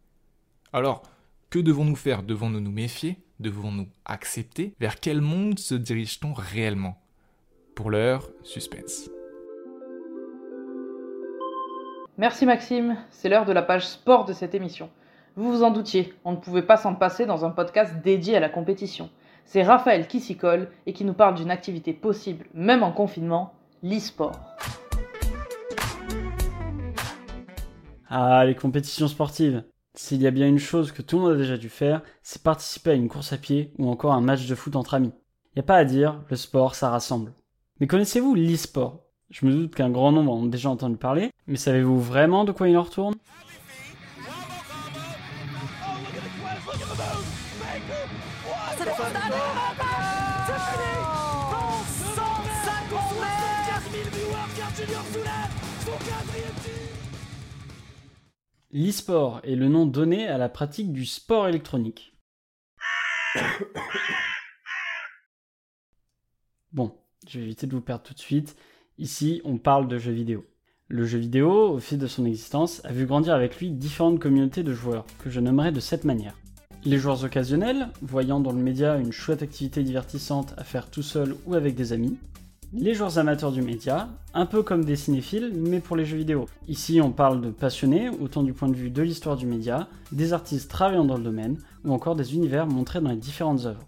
Alors, 0.74 1.02
que 1.50 1.60
devons-nous 1.60 1.96
faire? 1.96 2.24
Devons-nous 2.24 2.60
nous 2.60 2.74
méfier? 2.74 3.16
Devons-nous 3.40 3.88
accepter? 4.04 4.74
Vers 4.82 5.00
quel 5.00 5.22
monde 5.22 5.60
se 5.60 5.76
dirige-t-on 5.76 6.34
réellement? 6.34 7.02
Pour 7.74 7.90
l'heure, 7.90 8.30
suspense. 8.44 9.10
Merci 12.20 12.46
Maxime, 12.46 12.98
c'est 13.12 13.30
l'heure 13.30 13.46
de 13.46 13.54
la 13.54 13.62
page 13.62 13.88
sport 13.88 14.26
de 14.26 14.34
cette 14.34 14.54
émission. 14.54 14.90
Vous 15.38 15.54
vous 15.54 15.64
en 15.64 15.72
doutiez, 15.72 16.14
on 16.26 16.34
ne 16.34 16.36
pouvait 16.36 16.64
pas 16.64 16.76
s'en 16.76 16.94
passer 16.94 17.26
dans 17.26 17.46
un 17.46 17.50
podcast 17.50 17.94
dédié 18.04 18.36
à 18.36 18.42
la 18.42 18.50
compétition. 18.50 19.10
C'est 19.46 19.64
Raphaël 19.64 20.06
qui 20.06 20.20
s'y 20.20 20.36
colle 20.36 20.68
et 20.86 20.92
qui 20.92 21.06
nous 21.06 21.14
parle 21.14 21.36
d'une 21.36 21.50
activité 21.50 21.94
possible, 21.94 22.48
même 22.54 22.84
en 22.84 22.92
confinement, 22.92 23.54
l'e-sport. 23.84 24.38
Ah, 28.10 28.44
les 28.46 28.56
compétitions 28.56 29.08
sportives. 29.08 29.64
S'il 29.94 30.22
y 30.22 30.28
a 30.28 30.32
bien 30.32 30.50
une 30.50 30.60
chose 30.60 30.92
que 30.92 31.02
tout 31.02 31.20
le 31.20 31.22
monde 31.22 31.34
a 31.36 31.38
déjà 31.38 31.56
dû 31.56 31.70
faire, 31.70 32.02
c'est 32.22 32.44
participer 32.44 32.92
à 32.92 32.96
une 32.96 33.08
course 33.08 33.32
à 33.32 33.38
pied 33.38 33.72
ou 33.78 33.90
encore 33.90 34.12
un 34.12 34.20
match 34.20 34.46
de 34.46 34.56
foot 34.56 34.76
entre 34.76 34.96
amis. 34.96 35.14
Y 35.56 35.62
a 35.62 35.64
pas 35.64 35.78
à 35.78 35.86
dire, 35.86 36.22
le 36.30 36.36
sport, 36.36 36.76
ça 36.76 36.90
rassemble. 36.90 37.32
Mais 37.80 37.88
connaissez-vous 37.88 38.36
l'e-sport? 38.36 39.09
Je 39.30 39.46
me 39.46 39.52
doute 39.52 39.76
qu'un 39.76 39.90
grand 39.90 40.12
nombre 40.12 40.32
en 40.32 40.38
ont 40.38 40.46
déjà 40.46 40.70
entendu 40.70 40.98
parler, 40.98 41.32
mais 41.48 41.58
savez-vous 41.58 42.02
vraiment 42.02 42.46
de 42.46 42.52
quoi 42.52 42.70
il 42.70 42.78
en 42.78 42.84
retourne? 42.84 43.16
L'e-sport 58.72 59.42
est 59.44 59.56
le 59.56 59.68
nom 59.68 59.86
donné 59.86 60.28
à 60.28 60.38
la 60.38 60.48
pratique 60.48 60.94
du 60.94 61.06
sport 61.06 61.48
électronique. 61.48 62.14
Bon, 66.72 66.96
je 67.28 67.40
vais 67.40 67.46
éviter 67.46 67.68
de 67.68 67.76
vous 67.76 67.82
perdre 67.82 68.04
tout 68.04 68.14
de 68.14 68.20
suite. 68.20 68.56
Ici, 69.00 69.42
on 69.46 69.58
parle 69.58 69.88
de 69.88 69.98
jeux 69.98 70.12
vidéo. 70.12 70.46
Le 70.90 71.06
jeu 71.06 71.20
vidéo, 71.20 71.70
au 71.70 71.80
fil 71.80 71.98
de 71.98 72.06
son 72.06 72.26
existence, 72.26 72.82
a 72.84 72.92
vu 72.92 73.06
grandir 73.06 73.34
avec 73.34 73.58
lui 73.58 73.72
différentes 73.72 74.20
communautés 74.20 74.62
de 74.62 74.74
joueurs, 74.74 75.06
que 75.24 75.30
je 75.30 75.40
nommerai 75.40 75.72
de 75.72 75.80
cette 75.80 76.04
manière. 76.04 76.36
Les 76.84 76.98
joueurs 76.98 77.24
occasionnels, 77.24 77.88
voyant 78.02 78.42
dans 78.42 78.52
le 78.52 78.62
média 78.62 78.98
une 78.98 79.14
chouette 79.14 79.42
activité 79.42 79.84
divertissante 79.84 80.54
à 80.58 80.66
faire 80.66 80.90
tout 80.90 81.02
seul 81.02 81.38
ou 81.46 81.56
avec 81.56 81.76
des 81.76 81.94
amis. 81.94 82.18
Les 82.74 82.94
joueurs 82.94 83.18
amateurs 83.20 83.54
du 83.54 83.62
média, 83.62 84.10
un 84.34 84.46
peu 84.46 84.64
comme 84.64 84.84
des 84.84 84.98
cinéphiles, 84.98 85.54
mais 85.56 85.80
pour 85.80 85.96
les 85.96 86.04
jeux 86.04 86.18
vidéo. 86.18 86.48
Ici, 86.68 87.00
on 87.00 87.14
parle 87.14 87.40
de 87.40 87.52
passionnés, 87.52 88.10
autant 88.10 88.44
du 88.44 88.52
point 88.52 88.68
de 88.68 88.76
vue 88.76 88.92
de 88.92 89.02
l'histoire 89.02 89.38
du 89.38 89.46
média, 89.46 89.88
des 90.12 90.34
artistes 90.34 90.70
travaillant 90.70 91.06
dans 91.06 91.16
le 91.16 91.24
domaine, 91.24 91.58
ou 91.86 91.94
encore 91.94 92.18
des 92.18 92.36
univers 92.36 92.68
montrés 92.68 93.00
dans 93.00 93.12
les 93.12 93.16
différentes 93.16 93.66
œuvres. 93.66 93.88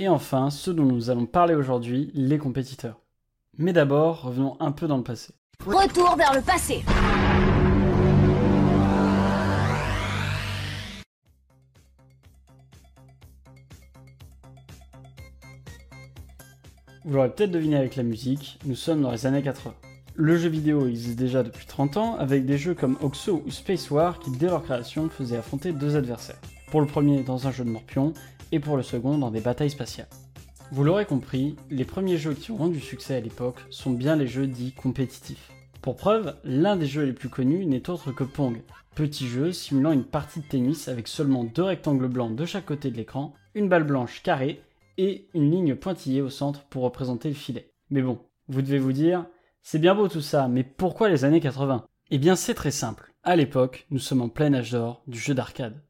Et 0.00 0.08
enfin, 0.08 0.50
ceux 0.50 0.74
dont 0.74 0.86
nous 0.86 1.08
allons 1.08 1.26
parler 1.26 1.54
aujourd'hui, 1.54 2.10
les 2.14 2.38
compétiteurs. 2.38 2.99
Mais 3.58 3.72
d'abord, 3.72 4.22
revenons 4.22 4.56
un 4.60 4.72
peu 4.72 4.86
dans 4.86 4.96
le 4.96 5.02
passé. 5.02 5.32
Retour 5.66 6.16
vers 6.16 6.32
le 6.32 6.40
passé. 6.40 6.82
Vous 17.04 17.14
l'aurez 17.14 17.30
peut-être 17.30 17.50
deviné 17.50 17.76
avec 17.76 17.96
la 17.96 18.02
musique, 18.02 18.58
nous 18.66 18.74
sommes 18.74 19.02
dans 19.02 19.10
les 19.10 19.26
années 19.26 19.42
80. 19.42 19.74
Le 20.14 20.36
jeu 20.36 20.48
vidéo 20.48 20.86
existe 20.86 21.18
déjà 21.18 21.42
depuis 21.42 21.66
30 21.66 21.96
ans 21.96 22.16
avec 22.16 22.44
des 22.44 22.58
jeux 22.58 22.74
comme 22.74 22.98
Oxo 23.00 23.42
ou 23.46 23.50
Space 23.50 23.90
War 23.90 24.18
qui 24.18 24.30
dès 24.30 24.46
leur 24.46 24.62
création 24.62 25.08
faisaient 25.08 25.38
affronter 25.38 25.72
deux 25.72 25.96
adversaires. 25.96 26.40
Pour 26.70 26.80
le 26.80 26.86
premier 26.86 27.22
dans 27.22 27.46
un 27.46 27.52
jeu 27.52 27.64
de 27.64 27.70
morpion 27.70 28.12
et 28.52 28.60
pour 28.60 28.76
le 28.76 28.82
second 28.82 29.18
dans 29.18 29.30
des 29.30 29.40
batailles 29.40 29.70
spatiales. 29.70 30.08
Vous 30.72 30.84
l'aurez 30.84 31.04
compris, 31.04 31.56
les 31.68 31.84
premiers 31.84 32.16
jeux 32.16 32.34
qui 32.34 32.52
ont 32.52 32.56
rendu 32.56 32.78
succès 32.78 33.16
à 33.16 33.20
l'époque 33.20 33.58
sont 33.70 33.90
bien 33.90 34.14
les 34.14 34.28
jeux 34.28 34.46
dits 34.46 34.72
compétitifs. 34.72 35.50
Pour 35.82 35.96
preuve, 35.96 36.36
l'un 36.44 36.76
des 36.76 36.86
jeux 36.86 37.02
les 37.02 37.12
plus 37.12 37.28
connus 37.28 37.66
n'est 37.66 37.90
autre 37.90 38.12
que 38.12 38.22
Pong, 38.22 38.62
petit 38.94 39.26
jeu 39.26 39.50
simulant 39.50 39.90
une 39.90 40.04
partie 40.04 40.38
de 40.38 40.46
tennis 40.46 40.86
avec 40.86 41.08
seulement 41.08 41.42
deux 41.42 41.64
rectangles 41.64 42.06
blancs 42.06 42.36
de 42.36 42.44
chaque 42.44 42.66
côté 42.66 42.92
de 42.92 42.96
l'écran, 42.96 43.34
une 43.54 43.68
balle 43.68 43.82
blanche 43.82 44.22
carrée 44.22 44.62
et 44.96 45.26
une 45.34 45.50
ligne 45.50 45.74
pointillée 45.74 46.22
au 46.22 46.30
centre 46.30 46.62
pour 46.66 46.84
représenter 46.84 47.28
le 47.28 47.34
filet. 47.34 47.72
Mais 47.90 48.02
bon, 48.02 48.20
vous 48.46 48.62
devez 48.62 48.78
vous 48.78 48.92
dire, 48.92 49.26
c'est 49.62 49.80
bien 49.80 49.96
beau 49.96 50.06
tout 50.06 50.20
ça, 50.20 50.46
mais 50.46 50.62
pourquoi 50.62 51.08
les 51.08 51.24
années 51.24 51.40
80 51.40 51.84
Eh 52.12 52.18
bien 52.18 52.36
c'est 52.36 52.54
très 52.54 52.70
simple. 52.70 53.12
À 53.24 53.34
l'époque, 53.34 53.86
nous 53.90 53.98
sommes 53.98 54.22
en 54.22 54.28
plein 54.28 54.54
âge 54.54 54.70
d'or 54.70 55.02
du 55.08 55.18
jeu 55.18 55.34
d'arcade. 55.34 55.82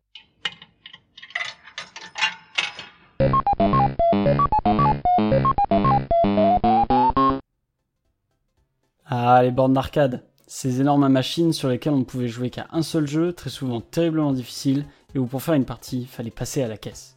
Ah, 9.12 9.42
les 9.42 9.50
bornes 9.50 9.72
d'arcade. 9.72 10.22
Ces 10.46 10.80
énormes 10.80 11.08
machines 11.08 11.52
sur 11.52 11.68
lesquelles 11.68 11.94
on 11.94 11.98
ne 11.98 12.04
pouvait 12.04 12.28
jouer 12.28 12.48
qu'à 12.48 12.68
un 12.70 12.82
seul 12.82 13.08
jeu, 13.08 13.32
très 13.32 13.50
souvent 13.50 13.80
terriblement 13.80 14.32
difficile, 14.32 14.84
et 15.16 15.18
où 15.18 15.26
pour 15.26 15.42
faire 15.42 15.54
une 15.54 15.64
partie, 15.64 16.02
il 16.02 16.06
fallait 16.06 16.30
passer 16.30 16.62
à 16.62 16.68
la 16.68 16.76
caisse. 16.76 17.16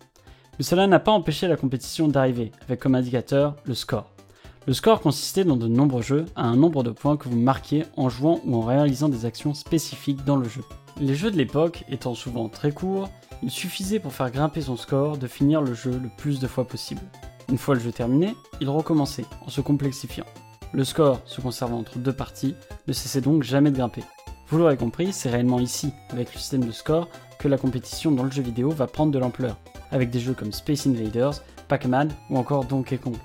Mais 0.58 0.66
cela 0.66 0.88
n'a 0.88 1.00
pas 1.00 1.12
empêché 1.12 1.48
la 1.48 1.56
compétition 1.56 2.08
d'arriver, 2.08 2.52
avec 2.64 2.80
comme 2.80 2.96
indicateur 2.96 3.58
le 3.66 3.76
score. 3.76 4.10
Le 4.66 4.74
score 4.74 5.02
consistait 5.02 5.44
dans 5.44 5.56
de 5.56 5.68
nombreux 5.68 6.02
jeux 6.02 6.26
à 6.36 6.46
un 6.48 6.56
nombre 6.56 6.82
de 6.82 6.90
points 6.90 7.16
que 7.16 7.30
vous 7.30 7.38
marquiez 7.38 7.86
en 7.96 8.10
jouant 8.10 8.42
ou 8.44 8.56
en 8.56 8.62
réalisant 8.62 9.08
des 9.08 9.28
actions 9.28 9.54
spécifiques 9.54 10.26
dans 10.26 10.38
le 10.38 10.50
jeu. 10.50 10.64
Les 11.00 11.14
jeux 11.14 11.30
de 11.30 11.38
l'époque 11.38 11.84
étant 11.90 12.16
souvent 12.16 12.50
très 12.50 12.72
courts, 12.72 13.08
il 13.44 13.52
suffisait 13.52 14.00
pour 14.00 14.14
faire 14.14 14.32
grimper 14.32 14.62
son 14.62 14.78
score 14.78 15.20
de 15.20 15.28
finir 15.28 15.62
le 15.62 15.76
jeu 15.76 15.92
le 15.92 16.10
plus 16.18 16.40
de 16.40 16.48
fois 16.48 16.66
possible. 16.66 17.02
Une 17.50 17.60
fois 17.60 17.76
le 17.76 17.82
jeu 17.82 17.92
terminé, 17.92 18.34
il 18.62 18.70
recommençait 18.70 19.26
en 19.46 19.50
se 19.50 19.62
complexifiant. 19.62 20.26
Le 20.76 20.84
score, 20.84 21.22
se 21.26 21.40
conservant 21.40 21.78
entre 21.78 22.00
deux 22.00 22.14
parties, 22.14 22.56
ne 22.88 22.94
cessait 22.94 23.22
donc 23.22 23.44
jamais 23.44 23.70
de 23.70 23.78
grimper. 23.78 24.04
Vous 24.48 24.58
l'aurez 24.58 24.76
compris, 24.76 25.14
c'est 25.14 25.30
réellement 25.30 25.60
ici, 25.60 25.92
avec 26.10 26.34
le 26.34 26.40
système 26.40 26.66
de 26.66 26.72
score, 26.72 27.10
que 27.38 27.48
la 27.48 27.60
compétition 27.60 28.12
dans 28.12 28.24
le 28.24 28.32
jeu 28.32 28.42
vidéo 28.42 28.72
va 28.72 28.88
prendre 28.88 29.12
de 29.12 29.20
l'ampleur, 29.20 29.56
avec 29.92 30.10
des 30.10 30.20
jeux 30.20 30.34
comme 30.34 30.52
Space 30.52 30.88
Invaders, 30.88 31.44
Pac-Man 31.68 32.10
ou 32.32 32.38
encore 32.38 32.66
Donkey 32.66 32.98
Kong. 32.98 33.16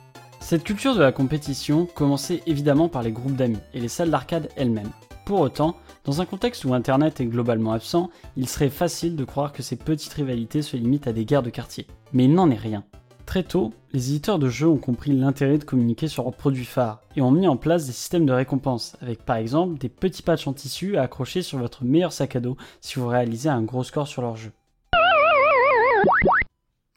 Cette 0.41 0.63
culture 0.63 0.95
de 0.95 1.01
la 1.01 1.11
compétition 1.11 1.87
commençait 1.87 2.43
évidemment 2.47 2.89
par 2.91 3.03
les 3.03 3.13
groupes 3.13 3.37
d'amis 3.37 3.59
et 3.73 3.81
les 3.81 3.89
salles 3.89 4.11
d'arcade 4.11 4.51
elles-mêmes. 4.57 4.93
Pour 5.25 5.41
autant, 5.41 5.75
dans 6.05 6.21
un 6.21 6.27
contexte 6.27 6.67
où 6.67 6.75
Internet 6.75 7.19
est 7.21 7.27
globalement 7.27 7.73
absent, 7.73 8.11
il 8.37 8.47
serait 8.47 8.69
facile 8.69 9.17
de 9.17 9.25
croire 9.25 9.53
que 9.55 9.63
ces 9.63 9.77
petites 9.77 10.13
rivalités 10.13 10.61
se 10.61 10.77
limitent 10.77 11.07
à 11.07 11.13
des 11.15 11.25
guerres 11.25 11.43
de 11.43 11.51
quartier. 11.51 11.87
Mais 12.13 12.25
il 12.25 12.35
n'en 12.35 12.51
est 12.51 12.57
rien. 12.57 12.85
Très 13.29 13.43
tôt, 13.43 13.75
les 13.93 14.09
éditeurs 14.09 14.39
de 14.39 14.49
jeux 14.49 14.69
ont 14.69 14.79
compris 14.79 15.13
l'intérêt 15.13 15.59
de 15.59 15.65
communiquer 15.65 16.09
sur 16.09 16.23
leurs 16.23 16.33
produits 16.33 16.65
phares 16.65 17.03
et 17.15 17.21
ont 17.21 17.31
mis 17.31 17.47
en 17.47 17.59
place 17.59 17.85
des 17.85 17.93
systèmes 17.93 18.25
de 18.25 18.33
récompense, 18.33 18.97
avec 19.03 19.23
par 19.23 19.37
exemple 19.37 19.77
des 19.77 19.91
petits 19.91 20.23
patchs 20.23 20.47
en 20.47 20.55
tissu 20.55 20.97
à 20.97 21.03
accrocher 21.03 21.43
sur 21.43 21.59
votre 21.59 21.85
meilleur 21.85 22.11
sac 22.11 22.37
à 22.37 22.41
dos 22.41 22.57
si 22.81 22.99
vous 22.99 23.07
réalisez 23.07 23.51
un 23.51 23.61
gros 23.61 23.85
score 23.85 24.09
sur 24.09 24.23
leur 24.23 24.39
jeu. 24.39 24.51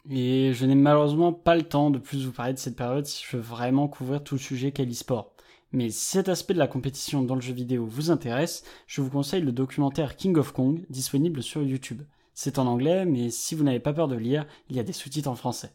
Et 0.10 0.54
je 0.54 0.66
n'ai 0.66 0.74
malheureusement 0.76 1.34
pas 1.34 1.58
le 1.58 1.64
temps 1.64 1.90
de 1.90 2.00
plus 2.00 2.26
vous 2.26 2.32
parler 2.32 2.54
de 2.54 2.60
cette 2.60 2.78
période 2.78 3.06
si 3.06 3.26
je 3.30 3.36
veux 3.36 3.44
vraiment 3.44 3.90
couvrir 3.90 4.24
tout 4.24 4.36
le 4.36 4.40
sujet 4.40 4.72
qu'est 4.72 4.86
l'e-sport. 4.86 5.34
Mais 5.74 5.90
si 5.90 6.06
cet 6.06 6.30
aspect 6.30 6.54
de 6.54 6.60
la 6.60 6.68
compétition 6.68 7.24
dans 7.24 7.36
le 7.36 7.42
jeu 7.42 7.54
vidéo 7.54 7.86
vous 7.86 8.10
intéresse, 8.10 8.64
je 8.88 9.02
vous 9.02 9.10
conseille 9.10 9.42
le 9.42 9.52
documentaire 9.52 10.16
King 10.16 10.38
of 10.38 10.54
Kong 10.54 10.86
disponible 10.90 11.44
sur 11.44 11.62
YouTube. 11.62 12.04
C'est 12.34 12.58
en 12.58 12.68
anglais, 12.68 13.04
mais 13.06 13.32
si 13.32 13.54
vous 13.54 13.66
n'avez 13.66 13.82
pas 13.82 13.92
peur 13.92 14.08
de 14.08 14.16
lire, 14.16 14.46
il 14.70 14.78
y 14.78 14.80
a 14.80 14.84
des 14.84 14.94
sous-titres 14.94 15.30
en 15.30 15.36
français. 15.36 15.74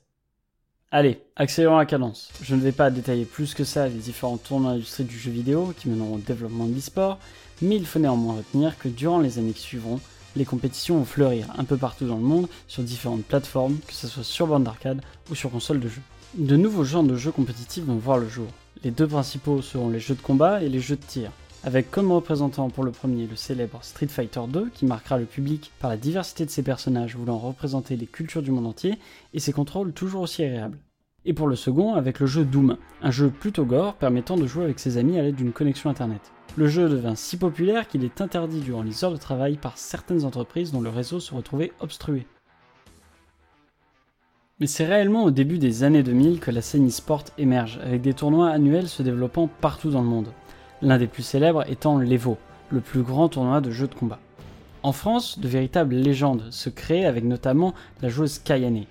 Allez, 0.98 1.18
accélérons 1.36 1.76
la 1.76 1.84
cadence. 1.84 2.30
Je 2.40 2.54
ne 2.54 2.62
vais 2.62 2.72
pas 2.72 2.88
détailler 2.88 3.26
plus 3.26 3.52
que 3.52 3.64
ça 3.64 3.86
les 3.86 3.98
différents 3.98 4.38
tournois 4.38 4.70
l'industrie 4.70 5.04
du 5.04 5.18
jeu 5.18 5.30
vidéo 5.30 5.74
qui 5.76 5.90
mèneront 5.90 6.14
au 6.14 6.18
développement 6.18 6.64
de 6.64 6.74
l'e-sport, 6.74 7.18
mais 7.60 7.76
il 7.76 7.84
faut 7.84 7.98
néanmoins 7.98 8.36
retenir 8.36 8.78
que 8.78 8.88
durant 8.88 9.20
les 9.20 9.38
années 9.38 9.52
qui 9.52 9.60
suivront, 9.60 10.00
les 10.36 10.46
compétitions 10.46 10.96
vont 10.96 11.04
fleurir 11.04 11.48
un 11.58 11.64
peu 11.64 11.76
partout 11.76 12.06
dans 12.06 12.16
le 12.16 12.22
monde 12.22 12.48
sur 12.66 12.82
différentes 12.82 13.26
plateformes, 13.26 13.76
que 13.86 13.92
ce 13.92 14.08
soit 14.08 14.24
sur 14.24 14.46
bande 14.46 14.64
d'arcade 14.64 15.02
ou 15.30 15.34
sur 15.34 15.50
console 15.50 15.80
de 15.80 15.88
jeu. 15.88 16.00
De 16.32 16.56
nouveaux 16.56 16.84
genres 16.84 17.02
de 17.02 17.14
jeux 17.14 17.30
compétitifs 17.30 17.84
vont 17.84 17.96
voir 17.96 18.16
le 18.16 18.30
jour. 18.30 18.48
Les 18.82 18.90
deux 18.90 19.06
principaux 19.06 19.60
seront 19.60 19.90
les 19.90 20.00
jeux 20.00 20.14
de 20.14 20.22
combat 20.22 20.62
et 20.62 20.70
les 20.70 20.80
jeux 20.80 20.96
de 20.96 21.04
tir. 21.06 21.30
avec 21.62 21.90
comme 21.90 22.12
représentant 22.12 22.70
pour 22.70 22.84
le 22.84 22.92
premier 22.92 23.26
le 23.26 23.36
célèbre 23.36 23.80
Street 23.82 24.06
Fighter 24.06 24.40
2 24.48 24.70
qui 24.72 24.86
marquera 24.86 25.18
le 25.18 25.24
public 25.26 25.72
par 25.80 25.90
la 25.90 25.96
diversité 25.96 26.46
de 26.46 26.50
ses 26.50 26.62
personnages 26.62 27.16
voulant 27.16 27.38
représenter 27.38 27.96
les 27.96 28.06
cultures 28.06 28.42
du 28.42 28.52
monde 28.52 28.66
entier 28.66 28.94
et 29.34 29.40
ses 29.40 29.52
contrôles 29.52 29.92
toujours 29.92 30.22
aussi 30.22 30.44
agréables. 30.44 30.78
Et 31.28 31.32
pour 31.32 31.48
le 31.48 31.56
second 31.56 31.94
avec 31.94 32.20
le 32.20 32.26
jeu 32.26 32.44
Doom, 32.44 32.76
un 33.02 33.10
jeu 33.10 33.30
plutôt 33.30 33.64
gore 33.64 33.94
permettant 33.94 34.36
de 34.36 34.46
jouer 34.46 34.62
avec 34.62 34.78
ses 34.78 34.96
amis 34.96 35.18
à 35.18 35.22
l'aide 35.22 35.34
d'une 35.34 35.52
connexion 35.52 35.90
internet. 35.90 36.32
Le 36.56 36.68
jeu 36.68 36.88
devint 36.88 37.16
si 37.16 37.36
populaire 37.36 37.88
qu'il 37.88 38.04
est 38.04 38.20
interdit 38.20 38.60
durant 38.60 38.82
les 38.82 39.04
heures 39.04 39.10
de 39.10 39.16
travail 39.16 39.56
par 39.56 39.76
certaines 39.76 40.24
entreprises 40.24 40.70
dont 40.70 40.80
le 40.80 40.88
réseau 40.88 41.18
se 41.18 41.34
retrouvait 41.34 41.72
obstrué. 41.80 42.28
Mais 44.60 44.68
c'est 44.68 44.86
réellement 44.86 45.24
au 45.24 45.32
début 45.32 45.58
des 45.58 45.82
années 45.82 46.04
2000 46.04 46.38
que 46.38 46.52
la 46.52 46.62
scène 46.62 46.86
e-sport 46.86 47.24
émerge, 47.38 47.80
avec 47.82 48.02
des 48.02 48.14
tournois 48.14 48.48
annuels 48.48 48.88
se 48.88 49.02
développant 49.02 49.50
partout 49.60 49.90
dans 49.90 50.02
le 50.02 50.08
monde. 50.08 50.32
L'un 50.80 50.96
des 50.96 51.08
plus 51.08 51.24
célèbres 51.24 51.68
étant 51.68 51.98
l'Evo, 51.98 52.38
le 52.70 52.80
plus 52.80 53.02
grand 53.02 53.28
tournoi 53.28 53.60
de 53.60 53.72
jeux 53.72 53.88
de 53.88 53.94
combat. 53.94 54.20
En 54.84 54.92
France, 54.92 55.40
de 55.40 55.48
véritables 55.48 55.96
légendes 55.96 56.44
se 56.50 56.70
créent 56.70 57.04
avec 57.04 57.24
notamment 57.24 57.74
la 58.00 58.08
joueuse 58.08 58.38
Kayane. 58.38 58.84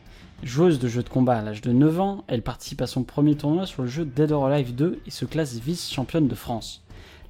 Joueuse 0.45 0.77
de 0.77 0.87
jeux 0.87 1.01
de 1.01 1.09
combat 1.09 1.39
à 1.39 1.41
l'âge 1.41 1.61
de 1.61 1.71
9 1.71 1.99
ans, 1.99 2.23
elle 2.27 2.43
participe 2.43 2.83
à 2.83 2.85
son 2.85 3.03
premier 3.03 3.35
tournoi 3.35 3.65
sur 3.65 3.81
le 3.81 3.87
jeu 3.87 4.05
Dead 4.05 4.31
or 4.31 4.45
Alive 4.45 4.75
2 4.75 4.99
et 5.03 5.09
se 5.09 5.25
classe 5.25 5.55
vice-championne 5.55 6.27
de 6.27 6.35
France. 6.35 6.83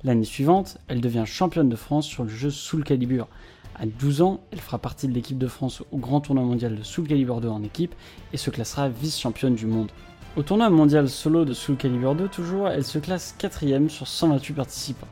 L'année 0.04 0.26
suivante, 0.26 0.80
elle 0.90 1.00
devient 1.00 1.24
championne 1.26 1.70
de 1.70 1.78
France 1.78 2.06
sur 2.06 2.24
le 2.24 2.30
jeu 2.30 2.50
Soul 2.50 2.84
Calibur, 2.84 3.30
à 3.80 3.86
12 3.86 4.22
ans, 4.22 4.42
elle 4.52 4.60
fera 4.60 4.80
partie 4.80 5.08
de 5.08 5.14
l'équipe 5.14 5.38
de 5.38 5.48
France 5.48 5.82
au 5.94 5.98
grand 5.98 6.20
tournoi 6.20 6.44
mondial 6.44 6.76
de 6.76 6.84
Soul 6.84 7.08
Calibur 7.08 7.40
2 7.40 7.48
en 7.48 7.64
équipe 7.64 7.96
et 8.34 8.38
se 8.38 8.50
classera 8.50 8.90
vice-championne 8.90 9.56
du 9.56 9.66
monde. 9.66 9.92
Au 10.36 10.44
tournoi 10.44 10.70
mondial 10.70 11.08
solo 11.08 11.46
de 11.46 11.54
Soul 11.54 11.78
Calibur 11.78 12.16
2 12.16 12.28
toujours, 12.28 12.68
elle 12.68 12.84
se 12.84 13.00
classe 13.00 13.34
4ème 13.40 13.88
sur 13.88 14.08
128 14.08 14.54
participants. 14.54 15.08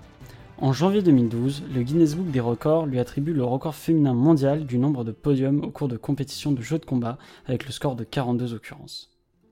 En 0.59 0.71
janvier 0.71 1.01
2012, 1.01 1.63
le 1.73 1.81
Guinness 1.81 2.15
Book 2.15 2.29
des 2.29 2.39
records 2.39 2.85
lui 2.85 2.99
attribue 2.99 3.33
le 3.33 3.43
record 3.43 3.73
féminin 3.73 4.13
mondial 4.13 4.65
du 4.65 4.77
nombre 4.77 5.03
de 5.03 5.11
podiums 5.11 5.63
au 5.63 5.71
cours 5.71 5.87
de 5.87 5.97
compétitions 5.97 6.51
de 6.51 6.61
jeux 6.61 6.77
de 6.77 6.85
combat 6.85 7.17
avec 7.47 7.65
le 7.65 7.71
score 7.71 7.95
de 7.95 8.03
42 8.03 8.53
occurrences. 8.53 9.09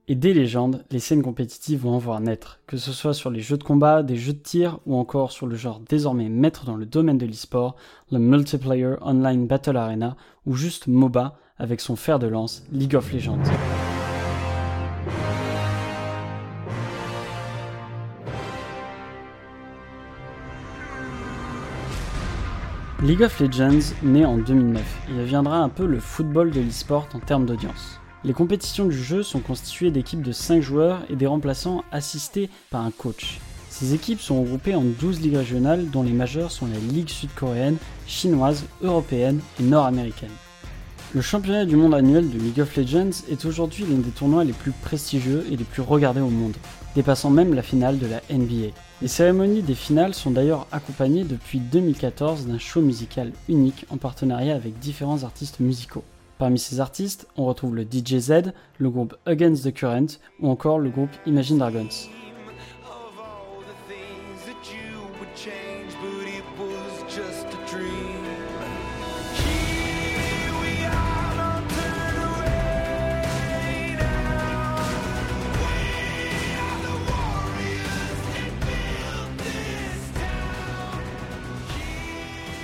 Et 0.08 0.16
des 0.16 0.34
légendes, 0.34 0.86
les 0.92 1.00
scènes 1.00 1.24
compétitives 1.24 1.82
vont 1.82 1.92
en 1.92 1.98
voir 1.98 2.20
naître, 2.22 2.60
que 2.68 2.78
ce 2.78 2.92
soit 2.92 3.14
sur 3.14 3.30
les 3.30 3.42
jeux 3.42 3.58
de 3.58 3.64
combat, 3.64 4.04
des 4.04 4.16
jeux 4.16 4.34
de 4.34 4.40
tir 4.40 4.80
ou 4.86 4.96
encore 4.96 5.32
sur 5.32 5.48
le 5.48 5.56
genre 5.56 5.80
désormais 5.80 6.30
maître 6.30 6.66
dans 6.66 6.76
le 6.76 6.86
domaine 6.86 7.18
de 7.18 7.26
l'e-sport, 7.26 7.76
le 8.12 8.20
Multiplayer 8.20 8.96
Online 9.02 9.48
Battle 9.48 9.78
Arena 9.78 10.16
ou 10.46 10.54
juste 10.54 10.88
MOBA 10.88 11.38
avec 11.58 11.82
son 11.82 11.96
fer 11.96 12.20
de 12.20 12.28
lance 12.28 12.64
League 12.72 12.96
of 12.96 13.12
Legends. 13.12 13.44
League 23.04 23.24
of 23.24 23.40
Legends 23.40 23.96
naît 24.04 24.26
en 24.26 24.38
2009 24.38 24.84
et 25.10 25.18
deviendra 25.18 25.58
un 25.58 25.70
peu 25.70 25.88
le 25.88 26.00
football 26.00 26.52
de 26.52 26.62
l'e-sport 26.62 27.08
en 27.16 27.20
termes 27.20 27.48
d'audience. 27.48 28.00
Les 28.24 28.34
compétitions 28.34 28.86
du 28.86 29.04
jeu 29.04 29.24
sont 29.24 29.40
constituées 29.40 29.90
d'équipes 29.90 30.22
de 30.22 30.32
5 30.32 30.62
joueurs 30.62 31.02
et 31.10 31.16
des 31.16 31.26
remplaçants 31.26 31.84
assistés 31.92 32.52
par 32.70 32.86
un 32.86 32.92
coach. 32.92 33.40
Ces 33.72 33.96
équipes 33.96 34.22
sont 34.22 34.40
regroupées 34.40 34.76
en 34.76 34.84
12 34.84 35.20
ligues 35.20 35.38
régionales 35.38 35.90
dont 35.90 36.04
les 36.04 36.14
majeures 36.14 36.52
sont 36.52 36.68
la 36.68 36.78
Ligue 36.78 37.10
sud-coréenne, 37.10 37.78
chinoise, 38.06 38.66
européenne 38.84 39.40
et 39.60 39.64
nord-américaine. 39.64 40.30
Le 41.16 41.22
championnat 41.22 41.66
du 41.66 41.78
monde 41.78 41.96
annuel 41.96 42.30
de 42.30 42.38
League 42.38 42.62
of 42.62 42.78
Legends 42.78 43.26
est 43.32 43.46
aujourd'hui 43.46 43.84
l'un 43.90 43.98
des 43.98 44.12
tournois 44.12 44.44
les 44.44 44.54
plus 44.54 44.74
prestigieux 44.74 45.44
et 45.52 45.58
les 45.58 45.64
plus 45.64 45.82
regardés 45.82 46.22
au 46.22 46.30
monde, 46.30 46.56
dépassant 46.96 47.30
même 47.30 47.54
la 47.54 47.62
finale 47.62 48.00
de 48.00 48.08
la 48.08 48.22
NBA. 48.30 48.74
Les 49.02 49.08
cérémonies 49.08 49.62
des 49.62 49.76
finales 49.76 50.14
sont 50.14 50.32
d'ailleurs 50.32 50.68
accompagnées 50.72 51.24
depuis 51.24 51.60
2014 51.60 52.48
d'un 52.48 52.60
show 52.60 52.82
musical 52.82 53.32
unique 53.50 53.86
en 53.90 53.98
partenariat 53.98 54.56
avec 54.56 54.78
différents 54.80 55.24
artistes 55.24 55.60
musicaux. 55.60 56.04
Parmi 56.38 56.58
ces 56.58 56.80
artistes, 56.80 57.28
on 57.38 57.46
retrouve 57.46 57.76
le 57.76 57.84
DJ 57.84 58.18
Z, 58.18 58.54
le 58.80 58.90
groupe 58.90 59.16
Against 59.26 59.64
the 59.64 59.74
Current 59.74 60.20
ou 60.40 60.50
encore 60.50 60.80
le 60.80 60.90
groupe 60.90 61.12
Imagine 61.28 61.60
Dragons. 61.60 61.88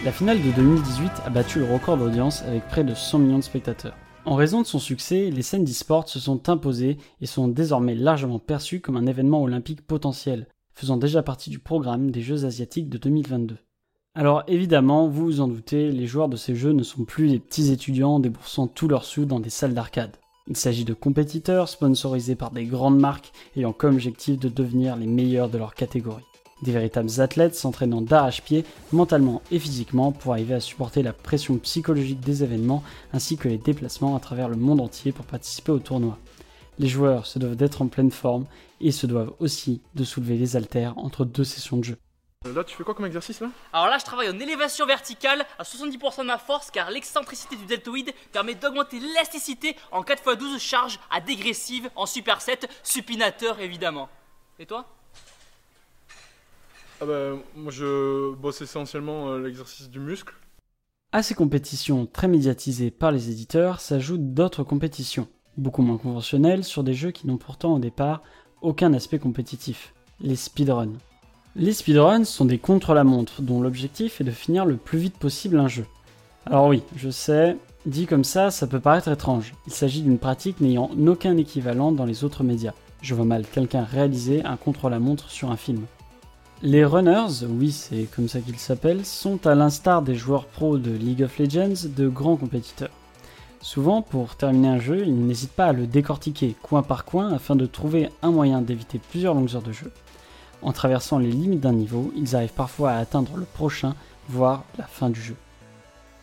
La 0.08 0.14
finale 0.14 0.42
de 0.42 0.52
2018 0.52 1.12
a 1.26 1.30
battu 1.30 1.60
le 1.60 1.66
record 1.66 1.98
d'audience 1.98 2.42
avec 2.44 2.66
près 2.70 2.86
de 2.86 2.94
100 2.94 3.20
millions 3.20 3.40
de 3.40 3.44
spectateurs. 3.44 3.98
En 4.24 4.36
raison 4.36 4.62
de 4.62 4.66
son 4.66 4.80
succès, 4.80 5.30
les 5.30 5.42
scènes 5.42 5.66
d'e-sport 5.66 6.08
se 6.08 6.18
sont 6.18 6.48
imposées 6.48 6.96
et 7.20 7.26
sont 7.26 7.50
désormais 7.50 7.94
largement 7.94 8.40
perçues 8.40 8.80
comme 8.80 8.96
un 8.96 9.06
événement 9.06 9.44
olympique 9.44 9.86
potentiel, 9.86 10.48
faisant 10.74 10.96
déjà 10.96 11.24
partie 11.24 11.50
du 11.50 11.60
programme 11.60 12.10
des 12.10 12.22
Jeux 12.22 12.46
asiatiques 12.46 12.88
de 12.88 12.98
2022. 12.98 13.58
Alors 14.16 14.44
évidemment, 14.48 15.10
vous 15.10 15.26
vous 15.26 15.42
en 15.42 15.50
doutez, 15.50 15.92
les 15.92 16.08
joueurs 16.08 16.30
de 16.30 16.38
ces 16.38 16.56
jeux 16.56 16.72
ne 16.72 16.84
sont 16.84 17.04
plus 17.04 17.28
des 17.28 17.40
petits 17.40 17.74
étudiants 17.74 18.22
déboursant 18.22 18.68
tous 18.68 18.88
leurs 18.88 19.04
sous 19.04 19.26
dans 19.26 19.42
des 19.42 19.50
salles 19.50 19.74
d'arcade. 19.74 20.16
Il 20.48 20.56
s'agit 20.56 20.86
de 20.86 20.94
compétiteurs 20.94 21.68
sponsorisés 21.68 22.36
par 22.36 22.52
des 22.52 22.64
grandes 22.64 22.98
marques 22.98 23.34
ayant 23.58 23.74
comme 23.74 23.96
objectif 23.96 24.40
de 24.40 24.48
devenir 24.48 24.96
les 24.96 25.06
meilleurs 25.06 25.50
de 25.50 25.58
leur 25.58 25.76
catégorie. 25.76 26.24
Des 26.64 26.72
véritables 26.72 27.22
athlètes 27.22 27.54
s'entraînant 27.54 28.02
d'arrache-pied, 28.02 28.66
mentalement 28.92 29.44
et 29.52 29.60
physiquement, 29.60 30.12
pour 30.12 30.34
arriver 30.34 30.56
à 30.56 30.60
supporter 30.60 31.04
la 31.04 31.14
pression 31.14 31.58
psychologique 31.58 32.20
des 32.20 32.44
événements 32.44 32.84
ainsi 33.14 33.38
que 33.38 33.48
les 33.48 33.60
déplacements 33.60 34.16
à 34.16 34.20
travers 34.20 34.50
le 34.50 34.56
monde 34.56 34.82
entier 34.82 35.12
pour 35.12 35.26
participer 35.26 35.72
au 35.72 35.80
tournoi. 35.80 36.18
Les 36.80 36.88
joueurs 36.88 37.28
se 37.28 37.38
doivent 37.38 37.56
d'être 37.56 37.82
en 37.82 37.88
pleine 37.88 38.12
forme 38.12 38.46
et 38.82 38.92
se 38.92 39.06
doivent 39.06 39.34
aussi 39.40 39.82
de 39.94 40.04
soulever 40.04 40.38
les 40.38 40.56
haltères 40.56 40.98
entre 40.98 41.26
deux 41.26 41.44
sessions 41.44 41.78
de 41.78 41.84
jeu. 41.84 41.98
Euh, 42.46 42.54
là, 42.54 42.64
tu 42.64 42.76
fais 42.76 42.84
quoi 42.84 42.94
comme 42.94 43.06
exercice 43.06 43.40
là? 43.40 43.50
Alors 43.74 43.88
là, 43.88 43.98
je 44.00 44.06
travaille 44.06 44.30
en 44.30 44.40
élévation 44.40 44.86
verticale 44.86 45.46
à 45.60 45.64
70% 45.64 46.22
de 46.22 46.24
ma 46.26 46.38
force 46.38 46.72
car 46.72 46.90
l'excentricité 46.90 47.56
du 47.56 47.66
deltoïde 47.66 48.14
permet 48.32 48.56
d'augmenter 48.56 49.00
l'élasticité 49.00 49.76
en 49.92 50.02
4x12 50.02 50.60
charge 50.60 51.00
à 51.12 51.20
dégressive 51.22 51.90
en 51.96 52.06
superset, 52.06 52.60
supinateur 52.84 53.60
évidemment. 53.60 54.10
Et 54.60 54.66
toi? 54.66 54.86
Ah 57.00 57.06
bah, 57.06 57.34
moi 57.56 57.72
je 57.72 58.34
bosse 58.34 58.62
essentiellement 58.62 59.30
euh, 59.30 59.40
l'exercice 59.40 59.90
du 59.90 60.00
muscle. 60.00 60.34
À 61.12 61.24
ces 61.24 61.36
compétitions 61.36 62.06
très 62.06 62.28
médiatisées 62.28 62.92
par 62.92 63.12
les 63.12 63.30
éditeurs 63.30 63.80
s'ajoutent 63.80 64.34
d'autres 64.34 64.64
compétitions, 64.64 65.28
beaucoup 65.58 65.82
moins 65.82 65.98
conventionnelles, 65.98 66.64
sur 66.64 66.84
des 66.84 66.94
jeux 66.94 67.12
qui 67.12 67.28
n'ont 67.28 67.38
pourtant 67.38 67.76
au 67.76 67.80
départ 67.80 68.24
aucun 68.62 68.94
aspect 68.94 69.20
compétitif, 69.20 69.94
les 70.20 70.36
speedruns. 70.36 70.98
Les 71.56 71.74
speedruns 71.74 72.26
sont 72.26 72.46
des 72.46 72.58
contre-la-montre 72.58 73.42
dont 73.42 73.62
l'objectif 73.62 74.20
est 74.20 74.24
de 74.24 74.32
finir 74.32 74.66
le 74.66 74.78
plus 74.78 74.98
vite 74.98 75.18
possible 75.18 75.60
un 75.60 75.68
jeu. 75.68 75.86
Alors 76.46 76.68
oui, 76.68 76.82
je 76.96 77.10
sais, 77.10 77.58
dit 77.86 78.06
comme 78.06 78.24
ça, 78.24 78.52
ça 78.52 78.68
peut 78.68 78.80
paraître 78.80 79.08
étrange. 79.08 79.54
Il 79.68 79.74
s'agit 79.74 80.02
d'une 80.02 80.20
pratique 80.20 80.62
n'ayant 80.62 80.90
aucun 81.08 81.38
équivalent 81.38 81.92
dans 81.92 82.06
les 82.06 82.24
autres 82.24 82.44
médias. 82.44 82.74
Je 83.02 83.14
vois 83.14 83.26
mal 83.26 83.46
quelqu'un 83.46 83.84
réaliser 83.84 84.44
un 84.44 84.58
contre-la-montre 84.58 85.30
sur 85.30 85.52
un 85.52 85.58
film. 85.58 85.86
Les 86.64 86.84
runners, 86.84 87.46
oui 87.48 87.72
c'est 87.72 88.08
comme 88.16 88.28
ça 88.28 88.40
qu'ils 88.40 88.58
s'appellent, 88.58 89.06
sont 89.06 89.46
à 89.46 89.54
l'instar 89.54 90.02
des 90.02 90.16
joueurs 90.16 90.46
pros 90.46 90.80
de 90.80 90.90
League 90.90 91.22
of 91.22 91.38
Legends 91.38 91.88
de 91.96 92.08
grands 92.08 92.36
compétiteurs. 92.36 92.90
Souvent, 93.62 94.02
pour 94.02 94.36
terminer 94.36 94.70
un 94.70 94.80
jeu, 94.80 95.04
ils 95.06 95.16
n'hésitent 95.16 95.52
pas 95.52 95.68
à 95.68 95.74
le 95.74 95.86
décortiquer 95.86 96.56
coin 96.64 96.82
par 96.82 97.06
coin 97.06 97.32
afin 97.32 97.56
de 97.56 97.68
trouver 97.68 98.10
un 98.24 98.32
moyen 98.32 98.62
d'éviter 98.62 99.00
plusieurs 99.12 99.36
longues 99.36 99.54
heures 99.54 99.62
de 99.62 99.72
jeu. 99.72 99.92
En 100.64 100.72
traversant 100.72 101.20
les 101.20 101.30
limites 101.30 101.60
d'un 101.60 101.74
niveau, 101.74 102.12
ils 102.16 102.36
arrivent 102.36 102.54
parfois 102.54 102.94
à 102.94 102.98
atteindre 102.98 103.38
le 103.38 103.46
prochain, 103.46 103.94
voire 104.28 104.64
la 104.80 104.86
fin 104.86 105.12
du 105.12 105.22
jeu. 105.22 105.36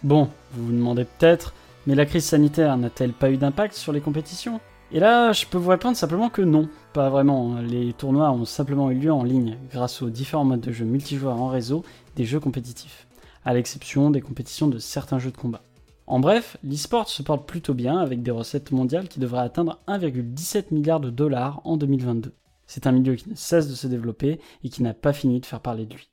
Bon, 0.02 0.28
vous 0.52 0.66
vous 0.66 0.72
demandez 0.72 1.04
peut-être, 1.04 1.54
mais 1.86 1.94
la 1.94 2.06
crise 2.06 2.24
sanitaire 2.24 2.76
n'a-t-elle 2.76 3.12
pas 3.12 3.30
eu 3.30 3.36
d'impact 3.36 3.74
sur 3.74 3.92
les 3.92 4.00
compétitions? 4.00 4.60
Et 4.94 5.00
là, 5.00 5.32
je 5.32 5.44
peux 5.44 5.58
vous 5.58 5.70
répondre 5.70 5.96
simplement 5.96 6.30
que 6.30 6.40
non, 6.40 6.68
pas 6.92 7.10
vraiment. 7.10 7.56
Les 7.60 7.92
tournois 7.94 8.30
ont 8.30 8.44
simplement 8.44 8.92
eu 8.92 8.94
lieu 8.94 9.12
en 9.12 9.24
ligne, 9.24 9.58
grâce 9.72 10.02
aux 10.02 10.08
différents 10.08 10.44
modes 10.44 10.60
de 10.60 10.70
jeu 10.70 10.84
multijoueurs 10.84 11.42
en 11.42 11.48
réseau 11.48 11.82
des 12.14 12.24
jeux 12.24 12.38
compétitifs, 12.38 13.08
à 13.44 13.54
l'exception 13.54 14.12
des 14.12 14.20
compétitions 14.20 14.68
de 14.68 14.78
certains 14.78 15.18
jeux 15.18 15.32
de 15.32 15.36
combat. 15.36 15.62
En 16.06 16.20
bref, 16.20 16.58
l'e-sport 16.62 17.08
se 17.08 17.24
porte 17.24 17.44
plutôt 17.44 17.74
bien 17.74 17.98
avec 17.98 18.22
des 18.22 18.30
recettes 18.30 18.70
mondiales 18.70 19.08
qui 19.08 19.18
devraient 19.18 19.40
atteindre 19.40 19.80
1,17 19.88 20.72
milliard 20.72 21.00
de 21.00 21.10
dollars 21.10 21.60
en 21.64 21.76
2022. 21.76 22.32
C'est 22.68 22.86
un 22.86 22.92
milieu 22.92 23.16
qui 23.16 23.30
ne 23.30 23.34
cesse 23.34 23.68
de 23.68 23.74
se 23.74 23.88
développer 23.88 24.38
et 24.62 24.68
qui 24.68 24.84
n'a 24.84 24.94
pas 24.94 25.12
fini 25.12 25.40
de 25.40 25.46
faire 25.46 25.58
parler 25.58 25.86
de 25.86 25.94
lui. 25.94 26.08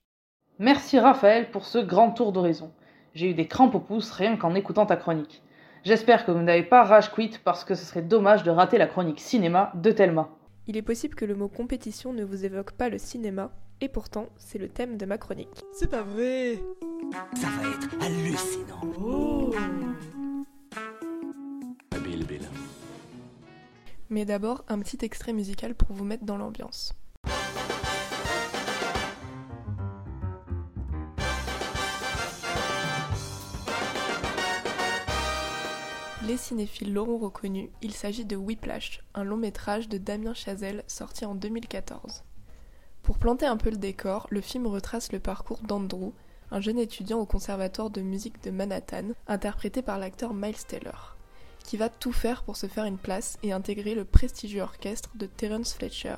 Merci 0.58 0.98
Raphaël 0.98 1.52
pour 1.52 1.66
ce 1.66 1.78
grand 1.78 2.10
tour 2.10 2.32
d'horizon. 2.32 2.72
J'ai 3.14 3.30
eu 3.30 3.36
des 3.36 3.48
crampes 3.48 3.76
au 3.76 3.80
pouce 3.80 4.10
rien 4.10 4.38
qu'en 4.38 4.56
écoutant 4.56 4.88
ta 4.88 4.96
chronique. 4.96 5.44
J'espère 5.84 6.26
que 6.26 6.32
vous 6.32 6.42
n'avez 6.44 6.62
pas 6.64 6.84
rage 6.84 7.12
quit 7.12 7.40
parce 7.44 7.64
que 7.64 7.74
ce 7.74 7.86
serait 7.86 8.04
dommage 8.04 8.44
de 8.44 8.52
rater 8.52 8.78
la 8.78 8.86
chronique 8.86 9.20
cinéma 9.20 9.72
de 9.76 9.92
Thelma. 9.92 10.30
Il 10.68 10.78
est 10.78 10.84
possible 10.84 11.16
que 11.16 11.26
le 11.26 11.34
mot 11.34 11.48
compétition 11.48 12.14
ne 12.14 12.24
vous 12.24 12.46
évoque 12.46 12.74
pas 12.74 12.88
le 12.90 13.00
cinéma, 13.00 13.52
Et 13.84 13.90
pourtant, 13.90 14.28
c'est 14.38 14.60
le 14.60 14.70
thème 14.70 14.96
de 14.96 15.08
ma 15.08 15.18
chronique. 15.18 15.50
C'est 15.74 15.90
pas 15.90 16.04
vrai 16.04 16.60
Ça 17.34 17.48
va 17.48 17.68
être 17.68 17.90
hallucinant. 18.00 18.82
Oh 19.04 19.52
Bill, 22.04 22.26
Bill. 22.28 22.48
Mais 24.12 24.24
d'abord, 24.24 24.64
un 24.68 24.78
petit 24.78 25.04
extrait 25.04 25.34
musical 25.34 25.74
pour 25.74 25.96
vous 25.96 26.04
mettre 26.06 26.26
dans 26.26 26.38
l'ambiance. 26.38 26.94
Les 36.32 36.38
cinéphiles 36.38 36.94
l'auront 36.94 37.18
reconnu, 37.18 37.70
il 37.82 37.92
s'agit 37.92 38.24
de 38.24 38.38
Whiplash, 38.38 39.04
un 39.16 39.26
long 39.26 39.36
métrage 39.36 39.90
de 39.90 39.98
Damien 39.98 40.34
Chazelle 40.34 40.86
sorti 40.88 41.26
en 41.26 41.36
2014. 41.36 42.24
Pour 43.04 43.18
planter 43.18 43.46
un 43.46 43.58
peu 43.58 43.70
le 43.70 43.76
décor, 43.76 44.28
le 44.30 44.40
film 44.40 44.66
retrace 44.66 45.12
le 45.12 45.20
parcours 45.20 45.60
d'Andrew, 45.60 46.14
un 46.50 46.62
jeune 46.62 46.80
étudiant 46.80 47.20
au 47.20 47.26
conservatoire 47.26 47.90
de 47.90 48.00
musique 48.00 48.42
de 48.46 48.50
Manhattan, 48.50 49.10
interprété 49.28 49.82
par 49.82 50.00
l'acteur 50.00 50.34
Miles 50.34 50.66
Taylor, 50.66 51.18
qui 51.66 51.76
va 51.76 51.90
tout 51.90 52.14
faire 52.14 52.44
pour 52.44 52.56
se 52.56 52.68
faire 52.68 52.86
une 52.86 52.98
place 52.98 53.38
et 53.44 53.52
intégrer 53.52 53.94
le 53.94 54.06
prestigieux 54.06 54.62
orchestre 54.62 55.10
de 55.16 55.26
Terence 55.26 55.74
Fletcher, 55.74 56.16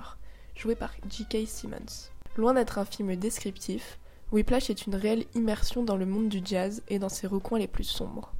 joué 0.56 0.76
par 0.76 0.91
J.K. 1.10 1.47
Simmons. 1.47 2.12
Loin 2.38 2.54
d'être 2.54 2.78
un 2.78 2.86
film 2.86 3.15
descriptif, 3.15 3.97
Whiplash 4.32 4.69
est 4.69 4.86
une 4.86 4.93
réelle 4.93 5.26
immersion 5.34 5.82
dans 5.82 5.97
le 5.97 6.06
monde 6.06 6.30
du 6.30 6.41
jazz 6.45 6.84
et 6.88 6.99
dans 6.99 7.10
ses 7.10 7.26
recoins 7.26 7.58
les 7.58 7.67
plus 7.67 7.84
sombres. 7.84 8.32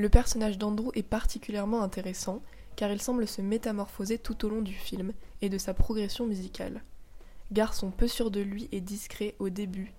Le 0.00 0.08
personnage 0.08 0.56
d'Andrew 0.56 0.90
est 0.94 1.02
particulièrement 1.02 1.82
intéressant 1.82 2.40
car 2.74 2.90
il 2.90 3.02
semble 3.02 3.28
se 3.28 3.42
métamorphoser 3.42 4.16
tout 4.16 4.46
au 4.46 4.48
long 4.48 4.62
du 4.62 4.72
film 4.72 5.12
et 5.42 5.50
de 5.50 5.58
sa 5.58 5.74
progression 5.74 6.26
musicale. 6.26 6.82
Garçon 7.52 7.90
peu 7.90 8.08
sûr 8.08 8.30
de 8.30 8.40
lui 8.40 8.66
et 8.72 8.80
discret 8.80 9.34
au 9.38 9.50
début, 9.50 9.92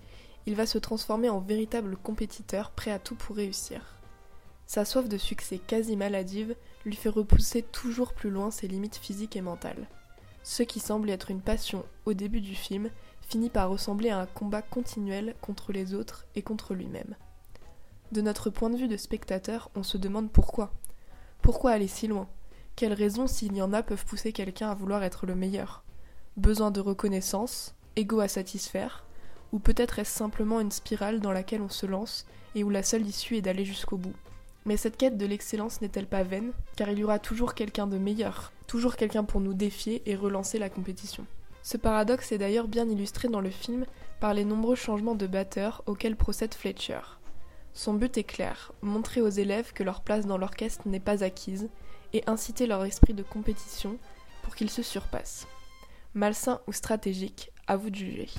il 0.48 0.56
va 0.56 0.66
se 0.66 0.80
transformer 0.80 1.30
en 1.30 1.40
véritable 1.40 1.98
compétiteur 1.98 2.72
prêt 2.72 2.90
à 2.90 2.98
tout 2.98 3.14
pour 3.14 3.36
réussir. 3.36 4.02
Sa 4.66 4.86
soif 4.86 5.08
de 5.08 5.20
succès 5.20 5.60
quasi 5.60 5.96
maladive 5.96 6.56
lui 6.84 6.96
fait 6.96 7.10
repousser 7.10 7.62
toujours 7.62 8.14
plus 8.14 8.32
loin 8.32 8.50
ses 8.50 8.68
limites 8.68 8.98
physiques 8.98 9.36
et 9.36 9.42
mentales. 9.42 9.88
Ce 10.42 10.64
qui 10.64 10.80
semble 10.80 11.12
être 11.12 11.30
une 11.30 11.42
passion 11.42 11.86
au 12.06 12.14
début 12.16 12.42
du 12.42 12.56
film 12.56 12.90
finit 13.30 13.52
par 13.52 13.70
ressembler 13.70 14.10
à 14.10 14.18
un 14.18 14.26
combat 14.26 14.64
continuel 14.64 15.36
contre 15.42 15.72
les 15.72 15.94
autres 15.94 16.26
et 16.34 16.42
contre 16.42 16.74
lui-même. 16.74 17.16
De 18.12 18.20
notre 18.20 18.50
point 18.50 18.70
de 18.70 18.76
vue 18.76 18.90
de 18.90 18.98
spectateur, 18.98 19.72
on 19.74 19.84
se 19.84 19.98
demande 19.98 20.30
pourquoi. 20.30 20.74
Pourquoi 21.42 21.72
aller 21.72 21.88
si 21.88 22.08
loin? 22.08 22.28
Quelles 22.76 22.92
raisons, 22.92 23.26
s'il 23.26 23.56
y 23.56 23.62
en 23.62 23.72
a, 23.72 23.84
peuvent 23.84 24.06
pousser 24.06 24.34
quelqu'un 24.34 24.70
à 24.70 24.76
vouloir 24.76 25.02
être 25.04 25.26
le 25.26 25.34
meilleur? 25.34 25.86
Besoin 26.36 26.72
de 26.72 26.82
reconnaissance? 26.82 27.74
Ego 27.96 28.20
à 28.20 28.28
satisfaire? 28.28 29.06
Ou 29.54 29.60
peut-être 29.60 29.98
est-ce 29.98 30.12
simplement 30.12 30.60
une 30.60 30.72
spirale 30.72 31.22
dans 31.22 31.32
laquelle 31.32 31.62
on 31.62 31.70
se 31.70 31.86
lance 31.86 32.26
et 32.54 32.66
où 32.66 32.70
la 32.70 32.84
seule 32.84 33.08
issue 33.08 33.38
est 33.38 33.42
d'aller 33.42 33.64
jusqu'au 33.64 33.96
bout? 33.96 34.16
Mais 34.66 34.76
cette 34.76 34.98
quête 34.98 35.18
de 35.18 35.26
l'excellence 35.26 35.80
n'est-elle 35.80 36.08
pas 36.08 36.24
vaine? 36.24 36.52
Car 36.76 36.90
il 36.90 37.00
y 37.00 37.04
aura 37.06 37.18
toujours 37.18 37.54
quelqu'un 37.54 37.88
de 37.88 37.98
meilleur, 37.98 38.52
toujours 38.68 38.98
quelqu'un 38.98 39.24
pour 39.24 39.40
nous 39.40 39.54
défier 39.54 40.02
et 40.06 40.18
relancer 40.18 40.60
la 40.60 40.70
compétition. 40.70 41.26
Ce 41.64 41.78
paradoxe 41.78 42.34
est 42.34 42.38
d'ailleurs 42.38 42.68
bien 42.68 42.90
illustré 42.90 43.30
dans 43.30 43.42
le 43.42 43.52
film 43.52 43.86
par 44.20 44.34
les 44.34 44.44
nombreux 44.44 44.76
changements 44.76 45.16
de 45.16 45.28
batteur 45.28 45.82
auxquels 45.86 46.18
procède 46.18 46.54
Fletcher. 46.54 47.00
Son 47.74 47.94
but 47.94 48.18
est 48.18 48.24
clair, 48.24 48.74
montrer 48.82 49.22
aux 49.22 49.30
élèves 49.30 49.72
que 49.74 49.84
leur 49.84 50.02
place 50.02 50.26
dans 50.26 50.38
l'orchestre 50.38 50.88
n'est 50.88 51.00
pas 51.00 51.24
acquise 51.24 51.70
et 52.14 52.24
inciter 52.28 52.68
leur 52.68 52.84
esprit 52.84 53.14
de 53.14 53.24
compétition 53.24 53.98
pour 54.44 54.56
qu'ils 54.56 54.70
se 54.70 54.84
surpassent. 54.84 55.48
Malsain 56.14 56.60
ou 56.68 56.74
stratégique, 56.74 57.52
à 57.68 57.78
vous 57.78 57.90
de 57.90 57.96
juger. 57.96 58.30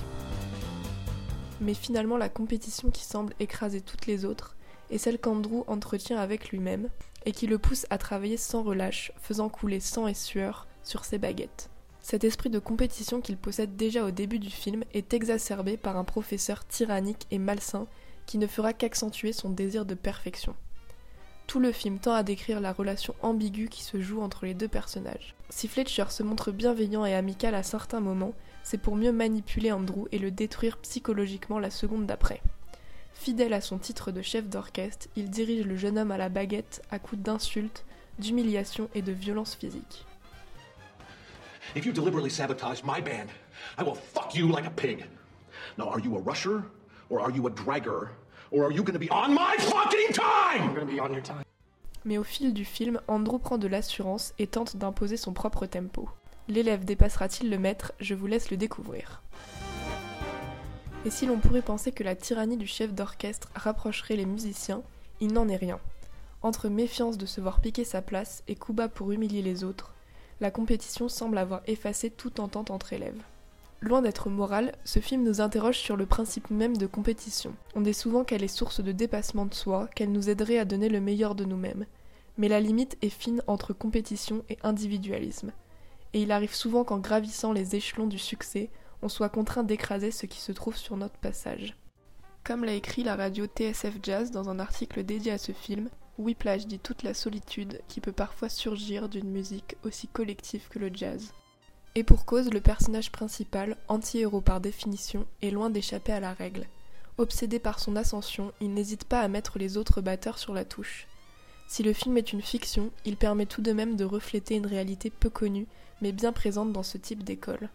Mais 1.61 1.73
finalement, 1.73 2.17
la 2.17 2.29
compétition 2.29 2.91
qui 2.91 3.03
semble 3.03 3.33
écraser 3.39 3.81
toutes 3.81 4.05
les 4.05 4.25
autres 4.25 4.55
est 4.91 4.97
celle 4.97 5.19
qu'Andrew 5.19 5.63
entretient 5.67 6.19
avec 6.19 6.49
lui-même 6.49 6.89
et 7.25 7.31
qui 7.31 7.47
le 7.47 7.57
pousse 7.57 7.87
à 7.89 7.97
travailler 7.97 8.37
sans 8.37 8.63
relâche, 8.63 9.11
faisant 9.19 9.49
couler 9.49 9.79
sang 9.79 10.07
et 10.07 10.13
sueur 10.13 10.67
sur 10.83 11.05
ses 11.05 11.17
baguettes. 11.17 11.69
Cet 12.01 12.25
esprit 12.25 12.49
de 12.49 12.59
compétition 12.59 13.21
qu'il 13.21 13.37
possède 13.37 13.77
déjà 13.77 14.03
au 14.03 14.11
début 14.11 14.39
du 14.39 14.49
film 14.49 14.83
est 14.93 15.13
exacerbé 15.13 15.77
par 15.77 15.95
un 15.95 16.03
professeur 16.03 16.67
tyrannique 16.67 17.25
et 17.31 17.39
malsain 17.39 17.87
qui 18.25 18.37
ne 18.37 18.47
fera 18.47 18.73
qu'accentuer 18.73 19.33
son 19.33 19.49
désir 19.49 19.85
de 19.85 19.95
perfection. 19.95 20.55
Tout 21.47 21.59
le 21.59 21.71
film 21.71 21.99
tend 21.99 22.13
à 22.13 22.23
décrire 22.23 22.61
la 22.61 22.73
relation 22.73 23.15
ambiguë 23.21 23.67
qui 23.67 23.83
se 23.83 24.01
joue 24.01 24.21
entre 24.21 24.45
les 24.45 24.53
deux 24.53 24.67
personnages. 24.67 25.35
Si 25.49 25.67
Fletcher 25.67 26.05
se 26.09 26.23
montre 26.23 26.51
bienveillant 26.51 27.05
et 27.05 27.13
amical 27.13 27.53
à 27.53 27.63
certains 27.63 27.99
moments, 27.99 28.33
c'est 28.63 28.77
pour 28.77 28.95
mieux 28.95 29.11
manipuler 29.11 29.71
Andrew 29.71 30.07
et 30.11 30.19
le 30.19 30.31
détruire 30.31 30.77
psychologiquement 30.77 31.59
la 31.59 31.69
seconde 31.69 32.05
d'après. 32.05 32.41
Fidèle 33.13 33.53
à 33.53 33.61
son 33.61 33.77
titre 33.77 34.11
de 34.11 34.21
chef 34.21 34.47
d'orchestre, 34.49 35.07
il 35.15 35.29
dirige 35.29 35.65
le 35.65 35.75
jeune 35.75 35.99
homme 35.99 36.11
à 36.11 36.17
la 36.17 36.29
baguette 36.29 36.81
à 36.91 36.99
coups 36.99 37.21
d'insultes, 37.21 37.85
d'humiliation 38.19 38.89
et 38.95 39.01
de 39.01 39.11
violence 39.11 39.55
physique. 39.55 40.05
If 41.75 41.85
you 41.85 41.91
deliberately 41.91 42.29
sabotage 42.29 42.83
my 42.83 43.01
band, 43.01 43.29
I 43.77 43.83
will 43.83 43.95
fuck 43.95 44.35
you 44.35 44.47
like 44.47 44.75
pig. 44.75 45.05
Now, 45.77 45.89
are 45.89 45.99
you 45.99 46.17
a 46.17 46.21
rusher, 46.21 46.63
or 47.09 47.21
are 47.21 47.31
you 47.31 47.47
a 47.47 47.51
dragger, 47.51 48.09
or 48.51 48.65
are 48.65 48.71
you 48.71 48.83
gonna 48.83 48.99
be 48.99 49.09
on 49.11 49.33
my 49.33 49.55
fucking 49.59 50.13
time? 50.13 50.69
I'm 50.69 50.73
gonna 50.73 50.85
be 50.85 50.99
on 50.99 51.11
your 51.11 51.23
time. 51.23 51.43
Mais 52.05 52.17
au 52.17 52.23
fil 52.23 52.53
du 52.53 52.65
film, 52.65 52.99
Andrew 53.07 53.39
prend 53.39 53.57
de 53.57 53.67
l'assurance 53.67 54.33
et 54.37 54.47
tente 54.47 54.75
d'imposer 54.75 55.17
son 55.17 55.33
propre 55.33 55.65
tempo. 55.65 56.09
L'élève 56.49 56.83
dépassera-t-il 56.83 57.49
le 57.49 57.57
maître? 57.57 57.93
Je 57.99 58.13
vous 58.13 58.27
laisse 58.27 58.51
le 58.51 58.57
découvrir. 58.57 59.21
Et 61.05 61.09
si 61.09 61.25
l'on 61.25 61.39
pourrait 61.39 61.61
penser 61.61 61.91
que 61.91 62.03
la 62.03 62.15
tyrannie 62.15 62.57
du 62.57 62.67
chef 62.67 62.93
d'orchestre 62.93 63.49
rapprocherait 63.55 64.17
les 64.17 64.25
musiciens, 64.25 64.83
il 65.21 65.31
n'en 65.31 65.47
est 65.47 65.55
rien. 65.55 65.79
Entre 66.41 66.67
méfiance 66.67 67.17
de 67.17 67.25
se 67.25 67.39
voir 67.39 67.61
piquer 67.61 67.85
sa 67.85 68.01
place 68.01 68.43
et 68.49 68.55
coup 68.55 68.73
bas 68.73 68.89
pour 68.89 69.13
humilier 69.13 69.41
les 69.41 69.63
autres, 69.63 69.93
la 70.41 70.51
compétition 70.51 71.07
semble 71.07 71.37
avoir 71.37 71.61
effacé 71.67 72.09
toute 72.09 72.41
entente 72.41 72.71
entre 72.71 72.91
élèves. 72.91 73.21
Loin 73.83 74.01
d'être 74.01 74.29
moral, 74.29 74.71
ce 74.85 74.99
film 74.99 75.23
nous 75.23 75.41
interroge 75.41 75.77
sur 75.77 75.97
le 75.97 76.05
principe 76.05 76.49
même 76.49 76.77
de 76.77 76.87
compétition. 76.87 77.53
On 77.75 77.81
dit 77.81 77.93
souvent 77.93 78.23
qu'elle 78.23 78.41
est 78.41 78.47
source 78.47 78.79
de 78.79 78.93
dépassement 78.93 79.45
de 79.45 79.53
soi, 79.53 79.89
qu'elle 79.93 80.13
nous 80.13 80.29
aiderait 80.29 80.57
à 80.57 80.63
donner 80.63 80.87
le 80.87 81.01
meilleur 81.01 81.35
de 81.35 81.43
nous-mêmes. 81.43 81.85
Mais 82.37 82.47
la 82.47 82.61
limite 82.61 82.97
est 83.01 83.09
fine 83.09 83.41
entre 83.45 83.73
compétition 83.73 84.45
et 84.47 84.57
individualisme. 84.63 85.51
Et 86.13 86.21
il 86.21 86.31
arrive 86.31 86.53
souvent 86.53 86.85
qu'en 86.85 86.99
gravissant 86.99 87.51
les 87.51 87.75
échelons 87.75 88.07
du 88.07 88.17
succès, 88.17 88.69
on 89.01 89.09
soit 89.09 89.27
contraint 89.27 89.63
d'écraser 89.63 90.11
ce 90.11 90.27
qui 90.27 90.39
se 90.39 90.53
trouve 90.53 90.77
sur 90.77 90.95
notre 90.95 91.17
passage. 91.17 91.75
Comme 92.45 92.63
l'a 92.63 92.75
écrit 92.75 93.03
la 93.03 93.17
radio 93.17 93.47
TSF 93.47 93.97
Jazz 94.01 94.31
dans 94.31 94.47
un 94.47 94.59
article 94.59 95.03
dédié 95.03 95.33
à 95.33 95.37
ce 95.37 95.51
film, 95.51 95.89
Whiplash 96.17 96.67
dit 96.67 96.79
toute 96.79 97.03
la 97.03 97.13
solitude 97.13 97.81
qui 97.89 97.99
peut 97.99 98.13
parfois 98.13 98.47
surgir 98.47 99.09
d'une 99.09 99.29
musique 99.29 99.75
aussi 99.83 100.07
collective 100.07 100.69
que 100.69 100.79
le 100.79 100.89
jazz. 100.93 101.33
Et 101.95 102.03
pour 102.03 102.25
cause, 102.25 102.51
le 102.51 102.59
personnage 102.59 103.11
principal, 103.11 103.77
anti-héros 103.87 104.41
par 104.41 104.59
définition, 104.59 105.25
est 105.41 105.51
loin 105.51 105.69
d'échapper 105.69 106.11
à 106.11 106.19
la 106.19 106.33
règle. 106.33 106.65
Obsédé 107.19 107.59
par 107.59 107.79
son 107.79 107.95
ascension, 107.95 108.51
il 108.59 108.73
n'hésite 108.73 109.03
pas 109.03 109.19
à 109.19 109.27
mettre 109.27 109.59
les 109.59 109.77
autres 109.77 110.01
batteurs 110.01 110.39
sur 110.39 110.53
la 110.53 110.65
touche. 110.65 111.07
Si 111.67 111.83
le 111.83 111.93
film 111.93 112.17
est 112.17 112.33
une 112.33 112.41
fiction, 112.41 112.89
il 113.05 113.15
permet 113.15 113.45
tout 113.45 113.61
de 113.61 113.71
même 113.71 113.95
de 113.95 114.05
refléter 114.05 114.55
une 114.55 114.65
réalité 114.65 115.11
peu 115.11 115.29
connue, 115.29 115.67
mais 116.01 116.11
bien 116.11 116.33
présente 116.33 116.73
dans 116.73 116.83
ce 116.83 116.97
type 116.97 117.23
d'école. 117.23 117.69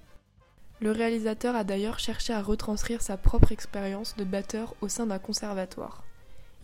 Le 0.81 0.90
réalisateur 0.90 1.54
a 1.57 1.64
d'ailleurs 1.64 1.98
cherché 1.98 2.33
à 2.33 2.42
retranscrire 2.42 3.02
sa 3.02 3.16
propre 3.16 3.52
expérience 3.52 4.16
de 4.16 4.24
batteur 4.24 4.74
au 4.81 4.88
sein 4.88 5.07
d'un 5.07 5.18
conservatoire. 5.18 6.04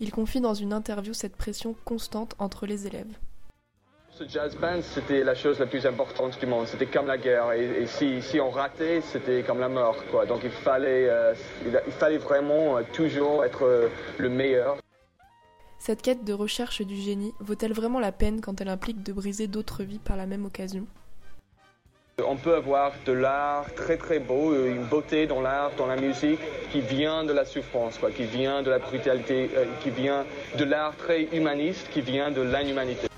Il 0.01 0.11
confie 0.11 0.41
dans 0.41 0.53
une 0.53 0.73
interview 0.73 1.13
cette 1.13 1.35
pression 1.35 1.75
constante 1.85 2.35
entre 2.37 2.65
les 2.65 2.87
élèves. 2.87 3.17
Ce 4.17 4.23
jazz 4.29 4.55
band, 4.55 4.81
c'était 4.81 5.25
la 5.25 5.35
chose 5.35 5.59
la 5.59 5.65
plus 5.65 5.85
importante 5.85 6.39
du 6.39 6.45
monde. 6.45 6.67
C'était 6.67 6.85
comme 6.85 7.05
la 7.05 7.17
guerre. 7.17 7.51
Et, 7.51 7.81
et 7.81 7.85
si, 7.85 8.21
si, 8.21 8.39
on 8.39 8.49
ratait, 8.49 9.01
c'était 9.01 9.43
comme 9.43 9.59
la 9.59 9.67
mort. 9.67 9.97
Quoi. 10.09 10.25
Donc 10.25 10.39
il 10.45 10.51
fallait, 10.51 11.09
euh, 11.09 11.33
il 11.65 11.91
fallait 11.91 12.17
vraiment 12.17 12.77
euh, 12.77 12.83
toujours 12.93 13.43
être 13.43 13.65
euh, 13.65 13.89
le 14.17 14.29
meilleur. 14.29 14.77
Cette 15.79 16.01
quête 16.01 16.23
de 16.23 16.31
recherche 16.31 16.81
du 16.81 16.95
génie 16.95 17.33
vaut-elle 17.41 17.73
vraiment 17.73 17.99
la 17.99 18.13
peine 18.13 18.39
quand 18.39 18.61
elle 18.61 18.69
implique 18.69 19.03
de 19.03 19.11
briser 19.11 19.47
d'autres 19.47 19.83
vies 19.83 19.99
par 19.99 20.15
la 20.15 20.25
même 20.25 20.45
occasion? 20.45 20.87
On 22.25 22.37
peut 22.37 22.55
avoir 22.55 22.93
de 23.05 23.11
l'art 23.11 23.65
très 23.75 23.97
très 23.97 24.19
beau, 24.19 24.55
une 24.65 24.85
beauté 24.85 25.27
dans 25.27 25.41
l'art, 25.41 25.71
dans 25.77 25.87
la 25.87 25.97
musique, 25.97 26.39
qui 26.71 26.79
vient 26.79 27.25
de 27.25 27.33
la 27.33 27.43
souffrance, 27.43 27.97
quoi, 27.97 28.11
qui 28.11 28.23
vient 28.23 28.63
de 28.63 28.69
la 28.69 28.79
brutalité, 28.79 29.49
qui 29.81 29.89
vient 29.89 30.23
de 30.57 30.63
l'art 30.63 30.95
très 30.95 31.23
humaniste, 31.33 31.89
qui 31.91 31.99
vient 31.99 32.31
de 32.31 32.41
l'inhumanité. 32.41 33.09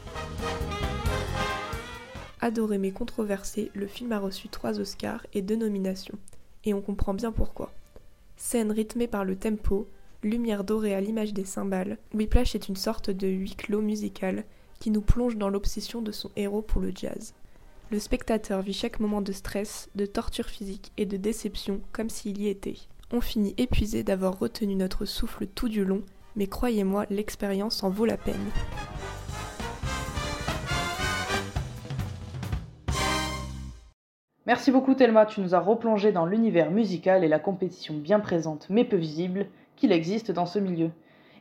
Adoré 2.47 2.77
mais 2.77 2.91
controversé, 2.91 3.71
le 3.73 3.88
film 3.88 4.13
a 4.13 4.19
reçu 4.19 4.47
trois 4.47 4.79
Oscars 4.79 5.27
et 5.33 5.41
deux 5.41 5.57
nominations. 5.57 6.17
Et 6.63 6.73
on 6.73 6.79
comprend 6.79 7.13
bien 7.13 7.33
pourquoi. 7.33 7.73
Scène 8.38 8.71
rythmée 8.71 9.07
par 9.07 9.25
le 9.25 9.36
tempo, 9.36 9.89
lumière 10.23 10.63
dorée 10.63 10.95
à 10.95 11.01
l'image 11.01 11.33
des 11.33 11.43
cymbales, 11.43 11.97
Whiplash 12.13 12.55
est 12.55 12.69
une 12.69 12.77
sorte 12.77 13.10
de 13.10 13.27
huis 13.27 13.55
clos 13.57 13.81
musical 13.81 14.45
qui 14.79 14.91
nous 14.91 15.01
plonge 15.01 15.36
dans 15.36 15.49
l'obsession 15.49 16.01
de 16.01 16.13
son 16.13 16.31
héros 16.38 16.62
pour 16.62 16.79
le 16.79 16.93
jazz. 16.95 17.33
Le 17.91 17.99
spectateur 17.99 18.62
vit 18.62 18.71
chaque 18.71 19.01
moment 19.01 19.21
de 19.21 19.33
stress, 19.33 19.89
de 19.95 20.05
torture 20.05 20.47
physique 20.47 20.93
et 20.95 21.05
de 21.05 21.17
déception 21.17 21.81
comme 21.91 22.10
s'il 22.10 22.39
y 22.41 22.47
était. 22.47 22.77
On 23.12 23.19
finit 23.19 23.55
épuisé 23.57 24.03
d'avoir 24.03 24.39
retenu 24.39 24.75
notre 24.75 25.03
souffle 25.03 25.47
tout 25.47 25.67
du 25.67 25.83
long, 25.83 26.01
mais 26.38 26.47
croyez-moi, 26.47 27.07
l'expérience 27.10 27.83
en 27.83 27.89
vaut 27.89 28.05
la 28.05 28.15
peine. 28.15 28.51
Merci 34.47 34.71
beaucoup 34.71 34.93
Thelma, 34.93 35.25
tu 35.25 35.41
nous 35.41 35.55
as 35.55 35.60
replongé 35.60 36.13
dans 36.13 36.25
l'univers 36.25 36.71
musical 36.71 37.25
et 37.25 37.27
la 37.27 37.38
compétition 37.38 37.93
bien 37.93 38.21
présente 38.21 38.65
mais 38.69 38.86
peu 38.86 38.95
visible 38.95 39.47
qu'il 39.75 39.91
existe 39.91 40.31
dans 40.31 40.45
ce 40.45 40.57
milieu. 40.57 40.89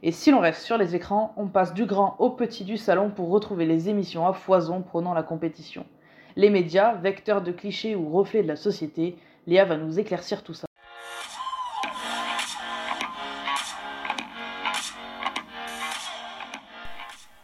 Et 0.02 0.10
si 0.10 0.32
l'on 0.32 0.40
reste 0.40 0.62
sur 0.62 0.76
les 0.76 0.96
écrans, 0.96 1.32
on 1.36 1.46
passe 1.46 1.72
du 1.72 1.86
grand 1.86 2.16
au 2.18 2.30
petit 2.30 2.64
du 2.64 2.76
salon 2.76 3.10
pour 3.10 3.30
retrouver 3.30 3.64
les 3.64 3.88
émissions 3.88 4.26
à 4.26 4.32
foison 4.32 4.82
prônant 4.82 5.14
la 5.14 5.22
compétition. 5.22 5.86
Les 6.34 6.50
médias, 6.50 6.94
vecteurs 6.94 7.42
de 7.42 7.52
clichés 7.52 7.94
ou 7.94 8.08
reflets 8.08 8.42
de 8.42 8.48
la 8.48 8.56
société, 8.56 9.16
Léa 9.46 9.64
va 9.64 9.76
nous 9.76 10.00
éclaircir 10.00 10.42
tout 10.42 10.54
ça. 10.54 10.66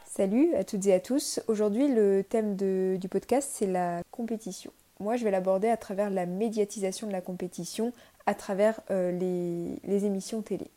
Salut 0.07 0.57
à 0.57 0.65
toutes 0.65 0.87
et 0.89 0.93
à 0.93 0.99
tous. 0.99 1.41
Aujourd'hui, 1.47 1.87
le 1.87 2.25
thème 2.25 2.57
du 2.57 3.09
podcast, 3.09 3.49
c'est 3.53 3.69
la 3.69 4.03
compétition. 4.11 4.73
Moi, 5.03 5.17
je 5.17 5.25
vais 5.25 5.33
l'aborder 5.33 5.69
à 5.69 5.77
travers 5.77 6.11
la 6.11 6.27
médiatisation 6.27 7.09
de 7.09 7.13
la 7.13 7.21
compétition, 7.21 7.93
à 8.27 8.35
travers 8.35 8.81
euh, 8.93 9.11
les, 9.11 9.81
les 9.83 10.05
émissions 10.05 10.43
télé. 10.43 10.71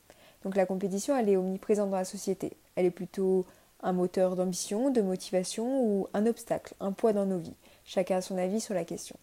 Donc 0.44 0.56
la 0.56 0.66
compétition, 0.66 1.16
elle 1.16 1.30
est 1.30 1.38
omniprésente 1.38 1.92
dans 1.92 1.98
la 1.98 2.06
société. 2.06 2.58
Elle 2.76 2.88
est 2.88 2.92
plutôt 2.92 3.46
un 3.84 3.94
moteur 3.94 4.36
d'ambition, 4.36 4.90
de 4.90 5.02
motivation 5.02 5.84
ou 5.84 6.08
un 6.16 6.26
obstacle, 6.26 6.74
un 6.80 6.92
poids 6.92 7.14
dans 7.14 7.28
nos 7.28 7.38
vies. 7.38 7.54
Chacun 7.84 8.18
a 8.18 8.22
son 8.22 8.40
avis 8.40 8.62
sur 8.62 8.74
la 8.74 8.84
question. 8.84 9.16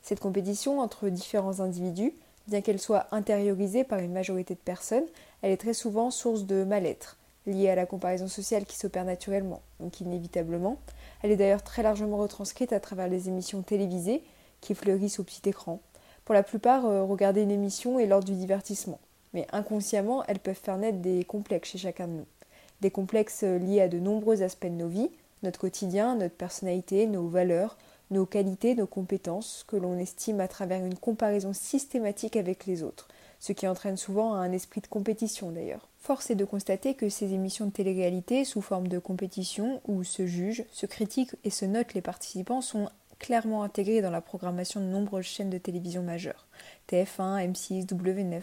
Cette 0.00 0.20
compétition 0.20 0.80
entre 0.80 1.10
différents 1.10 1.60
individus, 1.60 2.14
bien 2.48 2.62
qu'elle 2.62 2.80
soit 2.80 3.08
intériorisée 3.10 3.84
par 3.84 3.98
une 3.98 4.12
majorité 4.14 4.54
de 4.54 4.60
personnes, 4.60 5.04
elle 5.42 5.52
est 5.52 5.58
très 5.58 5.74
souvent 5.74 6.10
source 6.10 6.44
de 6.44 6.64
mal-être, 6.64 7.18
liée 7.44 7.68
à 7.68 7.74
la 7.74 7.84
comparaison 7.84 8.26
sociale 8.26 8.64
qui 8.64 8.78
s'opère 8.78 9.04
naturellement, 9.04 9.60
donc 9.80 10.00
inévitablement. 10.00 10.78
Elle 11.22 11.30
est 11.30 11.36
d'ailleurs 11.36 11.62
très 11.62 11.82
largement 11.82 12.16
retranscrite 12.16 12.72
à 12.72 12.80
travers 12.80 13.08
les 13.08 13.28
émissions 13.28 13.60
télévisées 13.60 14.22
fleurissent 14.74 15.18
au 15.18 15.24
petit 15.24 15.48
écran. 15.48 15.80
Pour 16.24 16.34
la 16.34 16.42
plupart, 16.42 16.86
euh, 16.86 17.04
regarder 17.04 17.42
une 17.42 17.50
émission 17.50 17.98
est 17.98 18.06
l'ordre 18.06 18.26
du 18.26 18.34
divertissement, 18.34 18.98
mais 19.32 19.46
inconsciemment, 19.52 20.24
elles 20.24 20.40
peuvent 20.40 20.54
faire 20.60 20.76
naître 20.76 20.98
des 20.98 21.24
complexes 21.24 21.70
chez 21.70 21.78
chacun 21.78 22.08
de 22.08 22.12
nous. 22.12 22.26
Des 22.80 22.90
complexes 22.90 23.44
euh, 23.44 23.58
liés 23.58 23.80
à 23.80 23.88
de 23.88 23.98
nombreux 23.98 24.42
aspects 24.42 24.66
de 24.66 24.70
nos 24.70 24.88
vies, 24.88 25.10
notre 25.42 25.60
quotidien, 25.60 26.16
notre 26.16 26.34
personnalité, 26.34 27.06
nos 27.06 27.28
valeurs, 27.28 27.76
nos 28.10 28.26
qualités, 28.26 28.74
nos 28.74 28.86
compétences, 28.86 29.64
que 29.66 29.76
l'on 29.76 29.98
estime 29.98 30.40
à 30.40 30.48
travers 30.48 30.84
une 30.84 30.96
comparaison 30.98 31.52
systématique 31.52 32.36
avec 32.36 32.66
les 32.66 32.82
autres, 32.82 33.08
ce 33.40 33.52
qui 33.52 33.66
entraîne 33.66 33.96
souvent 33.96 34.34
un 34.34 34.52
esprit 34.52 34.80
de 34.80 34.86
compétition 34.86 35.50
d'ailleurs. 35.50 35.88
Force 35.98 36.30
est 36.30 36.36
de 36.36 36.44
constater 36.44 36.94
que 36.94 37.08
ces 37.08 37.32
émissions 37.32 37.66
de 37.66 37.72
télé-réalité, 37.72 38.44
sous 38.44 38.62
forme 38.62 38.88
de 38.88 38.98
compétition, 38.98 39.80
où 39.88 40.04
se 40.04 40.26
jugent, 40.26 40.64
se 40.70 40.86
critiquent 40.86 41.34
et 41.42 41.50
se 41.50 41.64
notent 41.64 41.94
les 41.94 42.00
participants, 42.00 42.60
sont 42.60 42.88
clairement 43.18 43.62
intégrées 43.62 44.02
dans 44.02 44.10
la 44.10 44.20
programmation 44.20 44.80
de 44.80 44.86
nombreuses 44.86 45.24
chaînes 45.24 45.50
de 45.50 45.58
télévision 45.58 46.02
majeures, 46.02 46.46
TF1, 46.90 47.52
M6, 47.52 47.86
W9. 47.86 48.42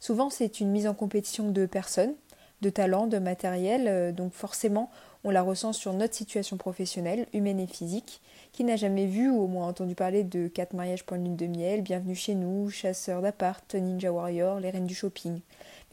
Souvent, 0.00 0.30
c'est 0.30 0.60
une 0.60 0.70
mise 0.70 0.86
en 0.86 0.94
compétition 0.94 1.50
de 1.50 1.66
personnes, 1.66 2.14
de 2.60 2.70
talents, 2.70 3.06
de 3.06 3.18
matériel, 3.18 3.88
euh, 3.88 4.12
donc 4.12 4.32
forcément, 4.32 4.90
on 5.24 5.30
la 5.30 5.42
ressent 5.42 5.72
sur 5.72 5.92
notre 5.94 6.14
situation 6.14 6.56
professionnelle, 6.56 7.26
humaine 7.32 7.58
et 7.58 7.66
physique. 7.66 8.20
Qui 8.52 8.62
n'a 8.62 8.76
jamais 8.76 9.06
vu 9.06 9.30
ou 9.30 9.42
au 9.42 9.46
moins 9.48 9.66
entendu 9.66 9.94
parler 9.94 10.22
de 10.22 10.46
4 10.46 10.74
mariages 10.74 11.04
pour 11.04 11.16
une 11.16 11.24
lune 11.24 11.36
de 11.36 11.46
miel, 11.46 11.82
Bienvenue 11.82 12.14
chez 12.14 12.34
nous, 12.34 12.70
Chasseurs 12.70 13.20
d'appart, 13.20 13.74
Ninja 13.74 14.12
Warrior, 14.12 14.60
Les 14.60 14.70
Reines 14.70 14.86
du 14.86 14.94
shopping 14.94 15.40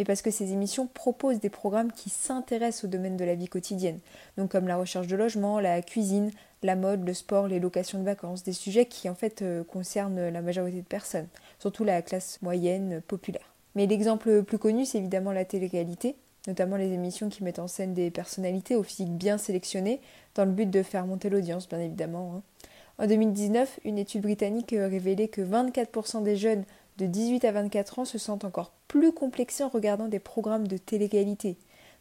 mais 0.01 0.05
parce 0.05 0.23
que 0.23 0.31
ces 0.31 0.51
émissions 0.51 0.87
proposent 0.87 1.39
des 1.39 1.51
programmes 1.51 1.91
qui 1.91 2.09
s'intéressent 2.09 2.85
au 2.85 2.87
domaine 2.87 3.17
de 3.17 3.23
la 3.23 3.35
vie 3.35 3.47
quotidienne, 3.47 3.99
donc 4.35 4.51
comme 4.51 4.67
la 4.67 4.77
recherche 4.77 5.05
de 5.05 5.15
logement, 5.15 5.59
la 5.59 5.81
cuisine, 5.83 6.31
la 6.63 6.75
mode, 6.75 7.05
le 7.05 7.13
sport, 7.13 7.47
les 7.47 7.59
locations 7.59 7.99
de 7.99 8.03
vacances, 8.03 8.43
des 8.43 8.53
sujets 8.53 8.85
qui 8.85 9.09
en 9.09 9.15
fait 9.15 9.41
euh, 9.41 9.63
concernent 9.63 10.29
la 10.29 10.41
majorité 10.41 10.81
de 10.81 10.87
personnes, 10.87 11.27
surtout 11.59 11.83
la 11.83 12.01
classe 12.01 12.39
moyenne 12.41 13.01
populaire. 13.01 13.53
Mais 13.75 13.87
l'exemple 13.87 14.29
le 14.29 14.43
plus 14.43 14.57
connu, 14.57 14.85
c'est 14.85 14.97
évidemment 14.97 15.31
la 15.31 15.45
télé-réalité, 15.45 16.15
notamment 16.47 16.75
les 16.75 16.91
émissions 16.91 17.29
qui 17.29 17.43
mettent 17.43 17.59
en 17.59 17.67
scène 17.67 17.93
des 17.93 18.11
personnalités 18.11 18.75
au 18.75 18.83
physique 18.83 19.11
bien 19.11 19.37
sélectionnées, 19.37 20.01
dans 20.35 20.45
le 20.45 20.51
but 20.51 20.69
de 20.69 20.83
faire 20.83 21.05
monter 21.05 21.29
l'audience, 21.29 21.67
bien 21.67 21.79
évidemment. 21.79 22.35
hein. 22.35 22.41
En 22.97 23.07
2019, 23.07 23.79
une 23.83 23.97
étude 23.97 24.21
britannique 24.21 24.73
euh, 24.73 24.87
révélait 24.87 25.27
que 25.27 25.41
24% 25.41 26.23
des 26.23 26.35
jeunes 26.35 26.65
de 26.97 27.05
18 27.07 27.45
à 27.45 27.51
24 27.51 27.99
ans 27.99 28.05
se 28.05 28.17
sentent 28.17 28.45
encore 28.45 28.73
plus 28.87 29.11
complexés 29.11 29.63
en 29.63 29.69
regardant 29.69 30.07
des 30.07 30.19
programmes 30.19 30.67
de 30.67 30.77
télé-réalité. 30.77 31.57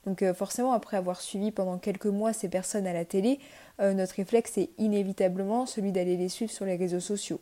Donc 0.07 0.23
euh, 0.23 0.33
forcément, 0.33 0.73
après 0.73 0.97
avoir 0.97 1.21
suivi 1.21 1.51
pendant 1.51 1.79
quelques 1.79 2.07
mois 2.07 2.33
ces 2.33 2.49
personnes 2.49 2.87
à 2.87 2.93
la 2.93 3.05
télé, 3.05 3.39
euh, 3.81 3.93
notre 3.93 4.15
réflexe 4.15 4.57
est 4.59 4.71
inévitablement 4.79 5.67
celui 5.67 5.93
d'aller 5.93 6.17
les 6.17 6.29
suivre 6.29 6.51
sur 6.51 6.65
les 6.65 6.77
réseaux 6.77 7.01
sociaux. 7.01 7.41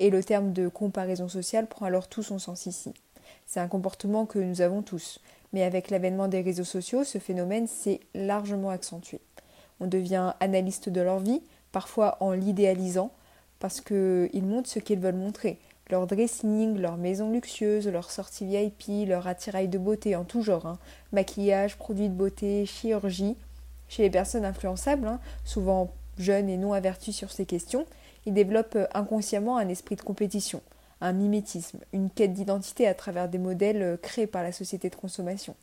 Et 0.00 0.10
le 0.10 0.22
terme 0.22 0.52
de 0.52 0.68
comparaison 0.68 1.28
sociale 1.28 1.66
prend 1.66 1.86
alors 1.86 2.08
tout 2.08 2.22
son 2.22 2.38
sens 2.38 2.66
ici. 2.66 2.92
C'est 3.46 3.60
un 3.60 3.68
comportement 3.68 4.26
que 4.26 4.38
nous 4.38 4.60
avons 4.60 4.82
tous, 4.82 5.20
mais 5.52 5.62
avec 5.62 5.90
l'avènement 5.90 6.28
des 6.28 6.40
réseaux 6.40 6.64
sociaux, 6.64 7.04
ce 7.04 7.18
phénomène 7.18 7.66
s'est 7.66 8.00
largement 8.14 8.70
accentué. 8.70 9.20
On 9.80 9.86
devient 9.86 10.34
analyste 10.40 10.88
de 10.88 11.00
leur 11.00 11.20
vie, 11.20 11.42
parfois 11.72 12.16
en 12.20 12.32
l'idéalisant, 12.32 13.12
parce 13.60 13.80
qu'ils 13.80 14.44
montrent 14.44 14.68
ce 14.68 14.78
qu'ils 14.78 14.98
veulent 14.98 15.14
montrer, 15.14 15.58
leur 15.90 16.06
dressing, 16.06 16.78
leur 16.78 16.96
maison 16.96 17.30
luxueuse, 17.30 17.88
leur 17.88 18.10
sortie 18.10 18.46
VIP, 18.46 19.08
leur 19.08 19.26
attirail 19.26 19.68
de 19.68 19.78
beauté 19.78 20.16
en 20.16 20.24
tout 20.24 20.42
genre, 20.42 20.66
hein. 20.66 20.78
maquillage, 21.12 21.76
produits 21.76 22.08
de 22.08 22.14
beauté, 22.14 22.66
chirurgie. 22.66 23.36
Chez 23.88 24.02
les 24.02 24.10
personnes 24.10 24.44
influençables, 24.44 25.06
hein, 25.06 25.20
souvent 25.44 25.92
jeunes 26.18 26.48
et 26.48 26.56
non 26.56 26.72
averties 26.72 27.12
sur 27.12 27.30
ces 27.30 27.44
questions, 27.44 27.86
ils 28.26 28.32
développent 28.32 28.76
euh, 28.76 28.86
inconsciemment 28.94 29.56
un 29.56 29.68
esprit 29.68 29.96
de 29.96 30.00
compétition, 30.00 30.62
un 31.00 31.12
mimétisme, 31.12 31.78
une 31.92 32.10
quête 32.10 32.32
d'identité 32.32 32.86
à 32.86 32.94
travers 32.94 33.28
des 33.28 33.38
modèles 33.38 33.82
euh, 33.82 33.96
créés 33.96 34.26
par 34.26 34.42
la 34.42 34.52
société 34.52 34.88
de 34.88 34.96
consommation. 34.96 35.54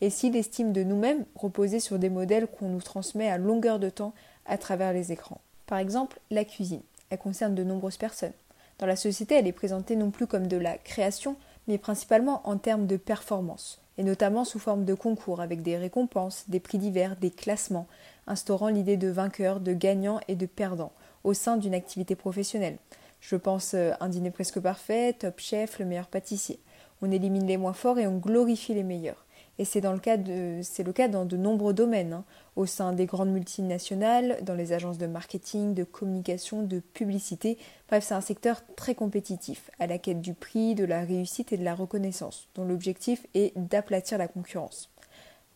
Et 0.00 0.10
si 0.10 0.30
l'estime 0.30 0.72
de 0.72 0.82
nous-mêmes 0.82 1.24
reposait 1.34 1.80
sur 1.80 1.98
des 1.98 2.10
modèles 2.10 2.46
qu'on 2.46 2.68
nous 2.68 2.82
transmet 2.82 3.28
à 3.28 3.38
longueur 3.38 3.78
de 3.78 3.90
temps 3.90 4.14
à 4.44 4.58
travers 4.58 4.92
les 4.92 5.10
écrans. 5.10 5.40
Par 5.66 5.78
exemple, 5.78 6.20
la 6.30 6.44
cuisine. 6.44 6.82
Elle 7.10 7.18
concerne 7.18 7.54
de 7.54 7.64
nombreuses 7.64 7.96
personnes. 7.96 8.32
Dans 8.78 8.86
la 8.86 8.96
société, 8.96 9.34
elle 9.36 9.46
est 9.46 9.52
présentée 9.52 9.96
non 9.96 10.10
plus 10.10 10.26
comme 10.26 10.48
de 10.48 10.56
la 10.56 10.76
création, 10.76 11.36
mais 11.66 11.78
principalement 11.78 12.46
en 12.48 12.58
termes 12.58 12.86
de 12.86 12.96
performance, 12.96 13.80
et 13.96 14.02
notamment 14.02 14.44
sous 14.44 14.58
forme 14.58 14.84
de 14.84 14.94
concours 14.94 15.40
avec 15.40 15.62
des 15.62 15.78
récompenses, 15.78 16.44
des 16.48 16.60
prix 16.60 16.78
divers, 16.78 17.16
des 17.16 17.30
classements, 17.30 17.86
instaurant 18.26 18.68
l'idée 18.68 18.96
de 18.96 19.08
vainqueur, 19.08 19.60
de 19.60 19.72
gagnant 19.72 20.20
et 20.28 20.34
de 20.34 20.46
perdant 20.46 20.92
au 21.24 21.32
sein 21.32 21.56
d'une 21.56 21.74
activité 21.74 22.14
professionnelle. 22.14 22.76
Je 23.20 23.36
pense 23.36 23.74
euh, 23.74 23.92
un 24.00 24.08
dîner 24.08 24.30
presque 24.30 24.60
parfait, 24.60 25.14
top 25.14 25.40
chef, 25.40 25.78
le 25.78 25.86
meilleur 25.86 26.06
pâtissier. 26.06 26.60
On 27.02 27.10
élimine 27.10 27.46
les 27.46 27.56
moins 27.56 27.72
forts 27.72 27.98
et 27.98 28.06
on 28.06 28.18
glorifie 28.18 28.74
les 28.74 28.84
meilleurs. 28.84 29.25
Et 29.58 29.64
c'est 29.64 29.80
le 29.80 29.98
cas 29.98 30.16
le 30.16 30.92
cas 30.92 31.08
dans 31.08 31.24
de 31.24 31.36
nombreux 31.36 31.72
domaines, 31.72 32.12
hein, 32.12 32.24
au 32.56 32.66
sein 32.66 32.92
des 32.92 33.06
grandes 33.06 33.32
multinationales, 33.32 34.38
dans 34.42 34.54
les 34.54 34.72
agences 34.72 34.98
de 34.98 35.06
marketing, 35.06 35.74
de 35.74 35.84
communication, 35.84 36.62
de 36.62 36.80
publicité. 36.80 37.56
Bref, 37.88 38.04
c'est 38.04 38.14
un 38.14 38.20
secteur 38.20 38.62
très 38.76 38.94
compétitif, 38.94 39.70
à 39.78 39.86
la 39.86 39.98
quête 39.98 40.20
du 40.20 40.34
prix, 40.34 40.74
de 40.74 40.84
la 40.84 41.00
réussite 41.00 41.52
et 41.52 41.56
de 41.56 41.64
la 41.64 41.74
reconnaissance, 41.74 42.48
dont 42.54 42.64
l'objectif 42.64 43.26
est 43.34 43.56
d'aplatir 43.56 44.18
la 44.18 44.28
concurrence. 44.28 44.90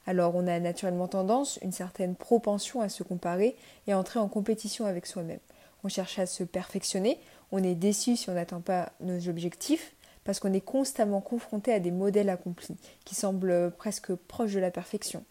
Alors 0.07 0.35
on 0.35 0.47
a 0.47 0.59
naturellement 0.59 1.09
tendance, 1.09 1.59
une 1.63 1.73
certaine 1.73 2.15
propension 2.15 2.81
à 2.81 2.89
se 2.89 3.03
comparer 3.03 3.55
et 3.87 3.93
à 3.93 3.99
entrer 3.99 4.19
en 4.19 4.29
compétition 4.29 4.87
avec 4.87 5.07
soi-même. 5.07 5.41
On 5.85 5.89
cherche 5.89 6.19
à 6.19 6.27
se 6.27 6.43
perfectionner, 6.43 7.19
on 7.53 7.63
est 7.63 7.75
déçu 7.75 8.17
si 8.17 8.29
on 8.31 8.35
n'atteint 8.35 8.61
pas 8.61 8.93
nos 9.01 9.29
objectifs, 9.29 9.95
parce 10.25 10.41
qu'on 10.41 10.53
est 10.53 10.61
constamment 10.61 11.21
confronté 11.21 11.73
à 11.73 11.81
des 11.81 11.91
modèles 11.91 12.29
accomplis, 12.29 12.77
qui 13.05 13.15
semblent 13.15 13.73
presque 13.77 14.15
proches 14.15 14.55
de 14.55 14.61
la 14.61 14.71
perfection. 14.71 15.25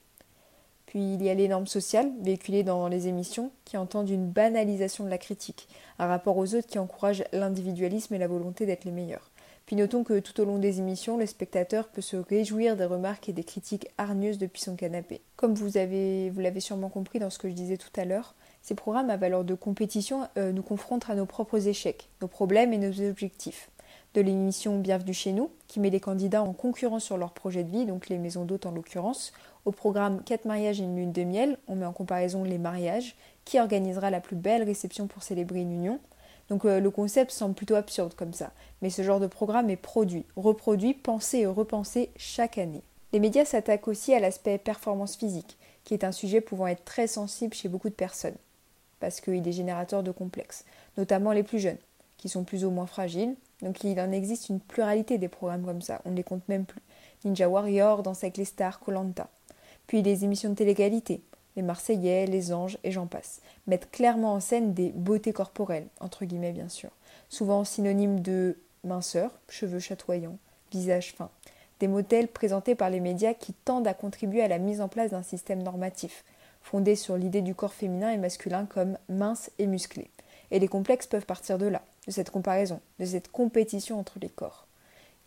Puis 0.85 1.13
il 1.13 1.23
y 1.23 1.29
a 1.29 1.35
les 1.35 1.47
normes 1.47 1.67
sociales, 1.67 2.11
véhiculées 2.21 2.63
dans 2.63 2.87
les 2.87 3.07
émissions, 3.07 3.51
qui 3.63 3.77
entendent 3.77 4.09
une 4.09 4.27
banalisation 4.27 5.03
de 5.03 5.09
la 5.09 5.19
critique, 5.19 5.67
un 5.99 6.07
rapport 6.07 6.35
aux 6.37 6.55
autres 6.55 6.67
qui 6.67 6.79
encourage 6.79 7.23
l'individualisme 7.31 8.15
et 8.15 8.17
la 8.17 8.27
volonté 8.27 8.65
d'être 8.65 8.85
les 8.85 8.91
meilleurs. 8.91 9.29
Puis 9.67 9.75
notons 9.75 10.03
que 10.03 10.17
tout 10.17 10.41
au 10.41 10.45
long 10.45 10.57
des 10.57 10.79
émissions, 10.79 11.15
le 11.15 11.27
spectateur 11.27 11.89
peut 11.89 12.01
se 12.01 12.17
réjouir 12.17 12.75
des 12.75 12.85
remarques 12.85 13.29
et 13.29 13.33
des 13.33 13.43
critiques 13.43 13.87
hargneuses 13.99 14.39
depuis 14.39 14.61
son 14.61 14.75
canapé. 14.75 15.21
Comme 15.35 15.53
vous 15.53 15.77
avez, 15.77 16.31
vous 16.31 16.39
l'avez 16.39 16.59
sûrement 16.59 16.89
compris 16.89 17.19
dans 17.19 17.29
ce 17.29 17.37
que 17.37 17.47
je 17.47 17.53
disais 17.53 17.77
tout 17.77 17.91
à 17.95 18.03
l'heure, 18.03 18.33
ces 18.63 18.73
programmes 18.73 19.11
à 19.11 19.17
valeur 19.17 19.43
de 19.43 19.53
compétition 19.53 20.27
euh, 20.39 20.51
nous 20.51 20.63
confrontent 20.63 21.11
à 21.11 21.13
nos 21.13 21.27
propres 21.27 21.67
échecs, 21.67 22.09
nos 22.19 22.27
problèmes 22.27 22.73
et 22.73 22.79
nos 22.79 23.07
objectifs 23.07 23.69
de 24.15 24.21
l'émission 24.21 24.79
Bienvenue 24.79 25.13
chez 25.13 25.33
nous, 25.33 25.51
qui 25.67 25.79
met 25.79 25.91
les 25.91 25.99
candidats 25.99 26.41
en 26.41 26.53
concurrence 26.53 27.03
sur 27.03 27.17
leur 27.17 27.31
projet 27.31 27.63
de 27.63 27.69
vie, 27.69 27.85
donc 27.85 28.09
les 28.09 28.17
maisons 28.17 28.43
d'hôtes 28.43 28.65
en 28.65 28.71
l'occurrence. 28.71 29.31
Au 29.65 29.71
programme 29.71 30.23
4 30.23 30.45
mariages 30.45 30.81
et 30.81 30.83
une 30.83 30.95
lune 30.95 31.11
de 31.11 31.23
miel, 31.23 31.57
on 31.67 31.75
met 31.75 31.85
en 31.85 31.93
comparaison 31.93 32.43
les 32.43 32.57
mariages, 32.57 33.15
qui 33.45 33.59
organisera 33.59 34.09
la 34.09 34.19
plus 34.19 34.35
belle 34.35 34.63
réception 34.63 35.05
pour 35.05 35.21
célébrer 35.21 35.61
une 35.61 35.71
union. 35.71 35.99
Donc 36.49 36.65
euh, 36.65 36.79
le 36.79 36.89
concept 36.89 37.29
semble 37.29 37.53
plutôt 37.53 37.75
absurde 37.75 38.15
comme 38.15 38.33
ça, 38.33 38.51
mais 38.81 38.89
ce 38.89 39.03
genre 39.03 39.19
de 39.19 39.27
programme 39.27 39.69
est 39.69 39.75
produit, 39.75 40.25
reproduit, 40.35 40.95
pensé 40.95 41.39
et 41.39 41.45
repensé 41.45 42.09
chaque 42.17 42.57
année. 42.57 42.81
Les 43.13 43.19
médias 43.19 43.45
s'attaquent 43.45 43.87
aussi 43.87 44.15
à 44.15 44.19
l'aspect 44.19 44.57
performance 44.57 45.17
physique, 45.17 45.59
qui 45.83 45.93
est 45.93 46.03
un 46.03 46.11
sujet 46.11 46.41
pouvant 46.41 46.67
être 46.67 46.83
très 46.83 47.05
sensible 47.05 47.53
chez 47.53 47.69
beaucoup 47.69 47.89
de 47.89 47.93
personnes, 47.93 48.37
parce 48.99 49.21
qu'il 49.21 49.47
est 49.47 49.51
générateur 49.51 50.01
de 50.01 50.11
complexes, 50.11 50.65
notamment 50.97 51.31
les 51.31 51.43
plus 51.43 51.59
jeunes, 51.59 51.77
qui 52.17 52.27
sont 52.27 52.43
plus 52.43 52.65
ou 52.65 52.71
moins 52.71 52.87
fragiles. 52.87 53.35
Donc 53.61 53.83
il 53.83 53.99
en 53.99 54.11
existe 54.11 54.49
une 54.49 54.59
pluralité 54.59 55.17
des 55.17 55.27
programmes 55.27 55.65
comme 55.65 55.81
ça, 55.81 56.01
on 56.05 56.11
ne 56.11 56.15
les 56.15 56.23
compte 56.23 56.47
même 56.47 56.65
plus. 56.65 56.81
Ninja 57.25 57.49
Warrior, 57.49 58.03
Danse 58.03 58.23
avec 58.23 58.37
les 58.37 58.45
stars, 58.45 58.79
Colanta. 58.79 59.27
Puis 59.87 60.01
les 60.01 60.23
émissions 60.23 60.49
de 60.49 60.55
télé-qualité, 60.55 61.21
les 61.55 61.61
Marseillais, 61.61 62.25
les 62.25 62.53
Anges 62.53 62.77
et 62.83 62.91
j'en 62.91 63.07
passe, 63.07 63.41
mettent 63.67 63.91
clairement 63.91 64.33
en 64.33 64.39
scène 64.39 64.73
des 64.73 64.89
beautés 64.89 65.33
corporelles, 65.33 65.87
entre 65.99 66.25
guillemets 66.25 66.53
bien 66.53 66.69
sûr, 66.69 66.89
souvent 67.27 67.63
synonymes 67.63 68.21
de 68.21 68.57
minceur, 68.83 69.31
cheveux 69.49 69.79
chatoyants, 69.79 70.37
visage 70.71 71.13
fin. 71.13 71.29
Des 71.79 71.87
modèles 71.87 72.27
présentés 72.27 72.75
par 72.75 72.89
les 72.89 72.99
médias 72.99 73.33
qui 73.33 73.53
tendent 73.53 73.87
à 73.87 73.93
contribuer 73.93 74.41
à 74.41 74.47
la 74.47 74.57
mise 74.57 74.81
en 74.81 74.87
place 74.87 75.11
d'un 75.11 75.23
système 75.23 75.63
normatif, 75.63 76.23
fondé 76.61 76.95
sur 76.95 77.17
l'idée 77.17 77.41
du 77.41 77.55
corps 77.55 77.73
féminin 77.73 78.11
et 78.11 78.17
masculin 78.17 78.65
comme 78.65 78.97
mince 79.07 79.49
et 79.59 79.67
musclé. 79.67 80.09
Et 80.51 80.59
les 80.59 80.67
complexes 80.67 81.07
peuvent 81.07 81.25
partir 81.25 81.57
de 81.57 81.67
là, 81.67 81.81
de 82.09 82.13
cette 82.13 82.31
comparaison, 82.31 82.81
de 82.97 83.05
cette 83.05 83.31
compétition 83.31 83.99
entre 83.99 84.17
les 84.19 84.29
corps. 84.29 84.65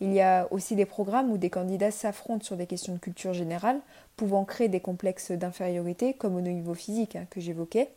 Il 0.01 0.11
y 0.11 0.19
a 0.19 0.49
aussi 0.51 0.75
des 0.75 0.85
programmes 0.85 1.31
où 1.31 1.37
des 1.37 1.49
candidats 1.49 1.91
s'affrontent 1.91 2.43
sur 2.43 2.57
des 2.57 2.67
questions 2.67 2.91
de 2.91 2.99
culture 2.99 3.33
générale, 3.33 3.79
pouvant 4.17 4.43
créer 4.43 4.67
des 4.67 4.81
complexes 4.81 5.31
d'infériorité, 5.31 6.13
comme 6.13 6.35
au 6.35 6.41
niveau 6.41 6.73
physique 6.73 7.15
hein, 7.15 7.25
que 7.29 7.39
j'évoquais, 7.39 7.89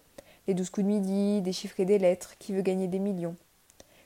les 0.47 0.55
douze 0.55 0.71
coups 0.71 0.87
de 0.87 0.93
midi, 0.93 1.43
et 1.79 1.85
des 1.85 1.99
lettres, 1.99 2.37
qui 2.39 2.53
veut 2.53 2.63
gagner 2.63 2.87
des 2.87 3.01
millions. 3.01 3.35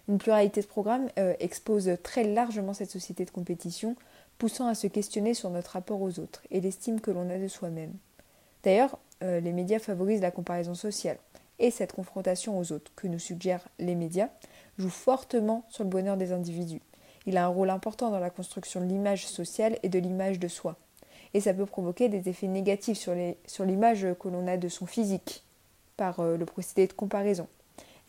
Une 0.09 0.17
pluralité 0.17 0.63
de 0.63 0.67
programmes 0.67 1.11
euh, 1.19 1.35
expose 1.41 1.91
très 2.03 2.25
largement 2.25 2.73
cette 2.73 2.91
société 2.91 3.27
de 3.27 3.31
compétition, 3.31 3.97
poussant 4.39 4.67
à 4.67 4.75
se 4.75 4.87
questionner 4.87 5.35
sur 5.35 5.51
notre 5.51 5.73
rapport 5.73 6.01
aux 6.01 6.21
autres 6.21 6.43
et 6.51 6.63
l'estime 6.63 7.03
que 7.03 7.11
l'on 7.11 7.29
a 7.29 7.37
de 7.37 7.49
soi-même. 7.49 7.93
D'ailleurs, 8.65 8.99
euh, 9.23 9.41
les 9.41 9.53
médias 9.53 9.79
favorisent 9.79 10.23
la 10.23 10.31
comparaison 10.31 10.75
sociale, 10.75 11.19
et 11.59 11.71
cette 11.71 11.93
confrontation 11.93 12.59
aux 12.59 12.73
autres 12.73 12.91
que 12.97 13.07
nous 13.07 13.19
suggèrent 13.19 13.69
les 13.79 13.95
médias 13.95 14.31
joue 14.81 14.91
fortement 14.91 15.65
sur 15.69 15.85
le 15.85 15.91
bonheur 15.91 16.17
des 16.17 16.33
individus. 16.33 16.81
Il 17.27 17.37
a 17.37 17.45
un 17.45 17.49
rôle 17.49 17.71
important 17.71 18.11
dans 18.11 18.19
la 18.19 18.31
construction 18.31 18.81
de 18.81 18.87
l'image 18.87 19.27
sociale 19.27 19.79
et 19.83 19.89
de 19.89 19.99
l'image 19.99 20.39
de 20.39 20.49
soi. 20.49 20.77
Et 21.35 21.41
ça 21.41 21.55
peut 21.55 21.67
provoquer 21.67 22.09
des 22.09 22.29
effets 22.29 22.49
négatifs 22.49 22.99
sur 22.99 23.65
l'image 23.65 24.07
que 24.19 24.29
l'on 24.29 24.49
a 24.49 24.57
de 24.57 24.69
son 24.69 24.87
physique 24.87 25.45
par 25.97 26.21
euh, 26.21 26.37
le 26.37 26.47
procédé 26.47 26.87
de 26.87 26.93
comparaison. 26.93 27.47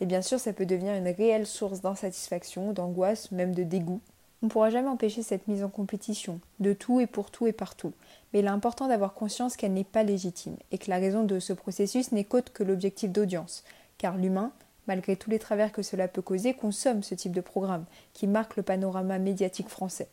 Et 0.00 0.06
bien 0.06 0.22
sûr, 0.22 0.40
ça 0.40 0.52
peut 0.52 0.66
devenir 0.66 0.94
une 0.94 1.08
réelle 1.08 1.46
source 1.46 1.80
d'insatisfaction, 1.80 2.72
d'angoisse, 2.72 3.30
même 3.30 3.54
de 3.54 3.62
dégoût. 3.62 4.00
On 4.42 4.46
ne 4.46 4.50
pourra 4.50 4.70
jamais 4.70 4.88
empêcher 4.88 5.22
cette 5.22 5.46
mise 5.46 5.62
en 5.62 5.68
compétition, 5.68 6.40
de 6.58 6.72
tout 6.72 6.98
et 6.98 7.06
pour 7.06 7.30
tout 7.30 7.46
et 7.46 7.52
partout. 7.52 7.92
Mais 8.32 8.40
il 8.40 8.46
est 8.46 8.48
important 8.48 8.88
d'avoir 8.88 9.14
conscience 9.14 9.56
qu'elle 9.56 9.74
n'est 9.74 9.84
pas 9.84 10.02
légitime 10.02 10.56
et 10.72 10.78
que 10.78 10.90
la 10.90 10.96
raison 10.96 11.22
de 11.22 11.38
ce 11.38 11.52
processus 11.52 12.10
n'est 12.10 12.24
qu'autre 12.24 12.52
que 12.52 12.64
l'objectif 12.64 13.12
d'audience, 13.12 13.62
car 13.98 14.16
l'humain 14.16 14.50
malgré 14.86 15.16
tous 15.16 15.30
les 15.30 15.38
travers 15.38 15.72
que 15.72 15.82
cela 15.82 16.08
peut 16.08 16.22
causer, 16.22 16.54
consomme 16.54 17.02
ce 17.02 17.14
type 17.14 17.32
de 17.32 17.40
programme 17.40 17.84
qui 18.12 18.26
marque 18.26 18.56
le 18.56 18.62
panorama 18.62 19.18
médiatique 19.18 19.68
français. 19.68 20.08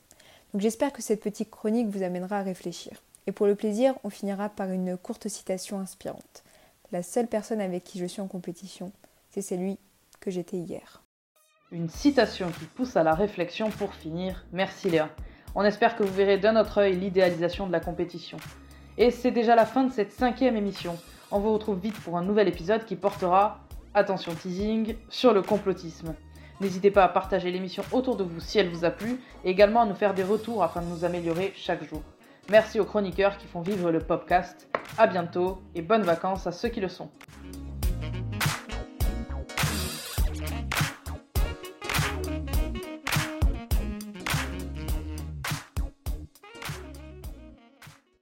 Donc 0.54 0.62
j'espère 0.62 0.94
que 0.94 1.02
cette 1.02 1.22
petite 1.22 1.52
chronique 1.52 1.88
vous 1.88 2.04
amènera 2.04 2.40
à 2.40 2.44
réfléchir. 2.44 3.02
Et 3.28 3.32
pour 3.32 3.46
le 3.46 3.56
plaisir, 3.56 3.94
on 4.04 4.10
finira 4.10 4.50
par 4.50 4.72
une 4.72 4.98
courte 4.98 5.28
citation 5.28 5.80
inspirante. 5.80 6.44
La 6.92 7.04
seule 7.04 7.28
personne 7.28 7.62
avec 7.62 7.84
qui 7.84 8.00
je 8.00 8.06
suis 8.06 8.22
en 8.22 8.28
compétition, 8.28 8.92
c'est 9.30 9.44
celui 9.44 9.78
que 10.20 10.32
j'étais 10.32 10.58
hier. 10.58 11.04
Une 11.72 11.90
citation 11.90 12.50
qui 12.50 12.66
pousse 12.66 12.98
à 12.98 13.04
la 13.04 13.14
réflexion 13.14 13.70
pour 13.70 13.94
finir. 13.94 14.46
Merci 14.52 14.90
Léa. 14.90 15.10
On 15.54 15.64
espère 15.64 15.96
que 15.96 16.04
vous 16.04 16.14
verrez 16.14 16.40
d'un 16.40 16.60
autre 16.60 16.80
œil 16.80 16.96
l'idéalisation 16.96 17.68
de 17.68 17.72
la 17.72 17.80
compétition. 17.80 18.38
Et 18.98 19.12
c'est 19.12 19.32
déjà 19.32 19.56
la 19.56 19.68
fin 19.68 19.84
de 19.84 19.94
cette 19.94 20.12
cinquième 20.12 20.56
émission. 20.56 20.98
On 21.32 21.40
vous 21.40 21.54
retrouve 21.54 21.80
vite 21.80 22.00
pour 22.02 22.18
un 22.18 22.24
nouvel 22.24 22.48
épisode 22.48 22.86
qui 22.86 22.96
portera 22.96 23.60
attention 23.94 24.34
teasing, 24.36 24.96
sur 25.10 25.34
le 25.34 25.42
complotisme. 25.42 26.16
N'hésitez 26.62 26.92
pas 26.92 27.06
à 27.06 27.10
partager 27.10 27.52
l'émission 27.52 27.84
autour 27.92 28.18
de 28.18 28.24
vous 28.24 28.40
si 28.40 28.60
elle 28.60 28.70
vous 28.70 28.84
a 28.84 28.92
plu 28.92 29.20
et 29.46 29.50
également 29.50 29.82
à 29.82 29.86
nous 29.86 29.96
faire 29.96 30.14
des 30.14 30.24
retours 30.24 30.64
afin 30.64 30.82
de 30.82 30.88
nous 30.88 31.06
améliorer 31.06 31.54
chaque 31.56 31.88
jour. 31.88 32.02
Merci 32.50 32.80
aux 32.80 32.86
chroniqueurs 32.86 33.38
qui 33.38 33.48
font 33.48 33.62
vivre 33.62 33.92
le 33.92 34.00
podcast. 34.00 34.68
A 34.98 35.08
bientôt 35.08 35.62
et 35.76 35.82
bonnes 35.82 36.04
vacances 36.04 36.48
à 36.48 36.52
ceux 36.52 36.70
qui 36.70 36.82
le 36.82 36.90
sont. 36.90 37.10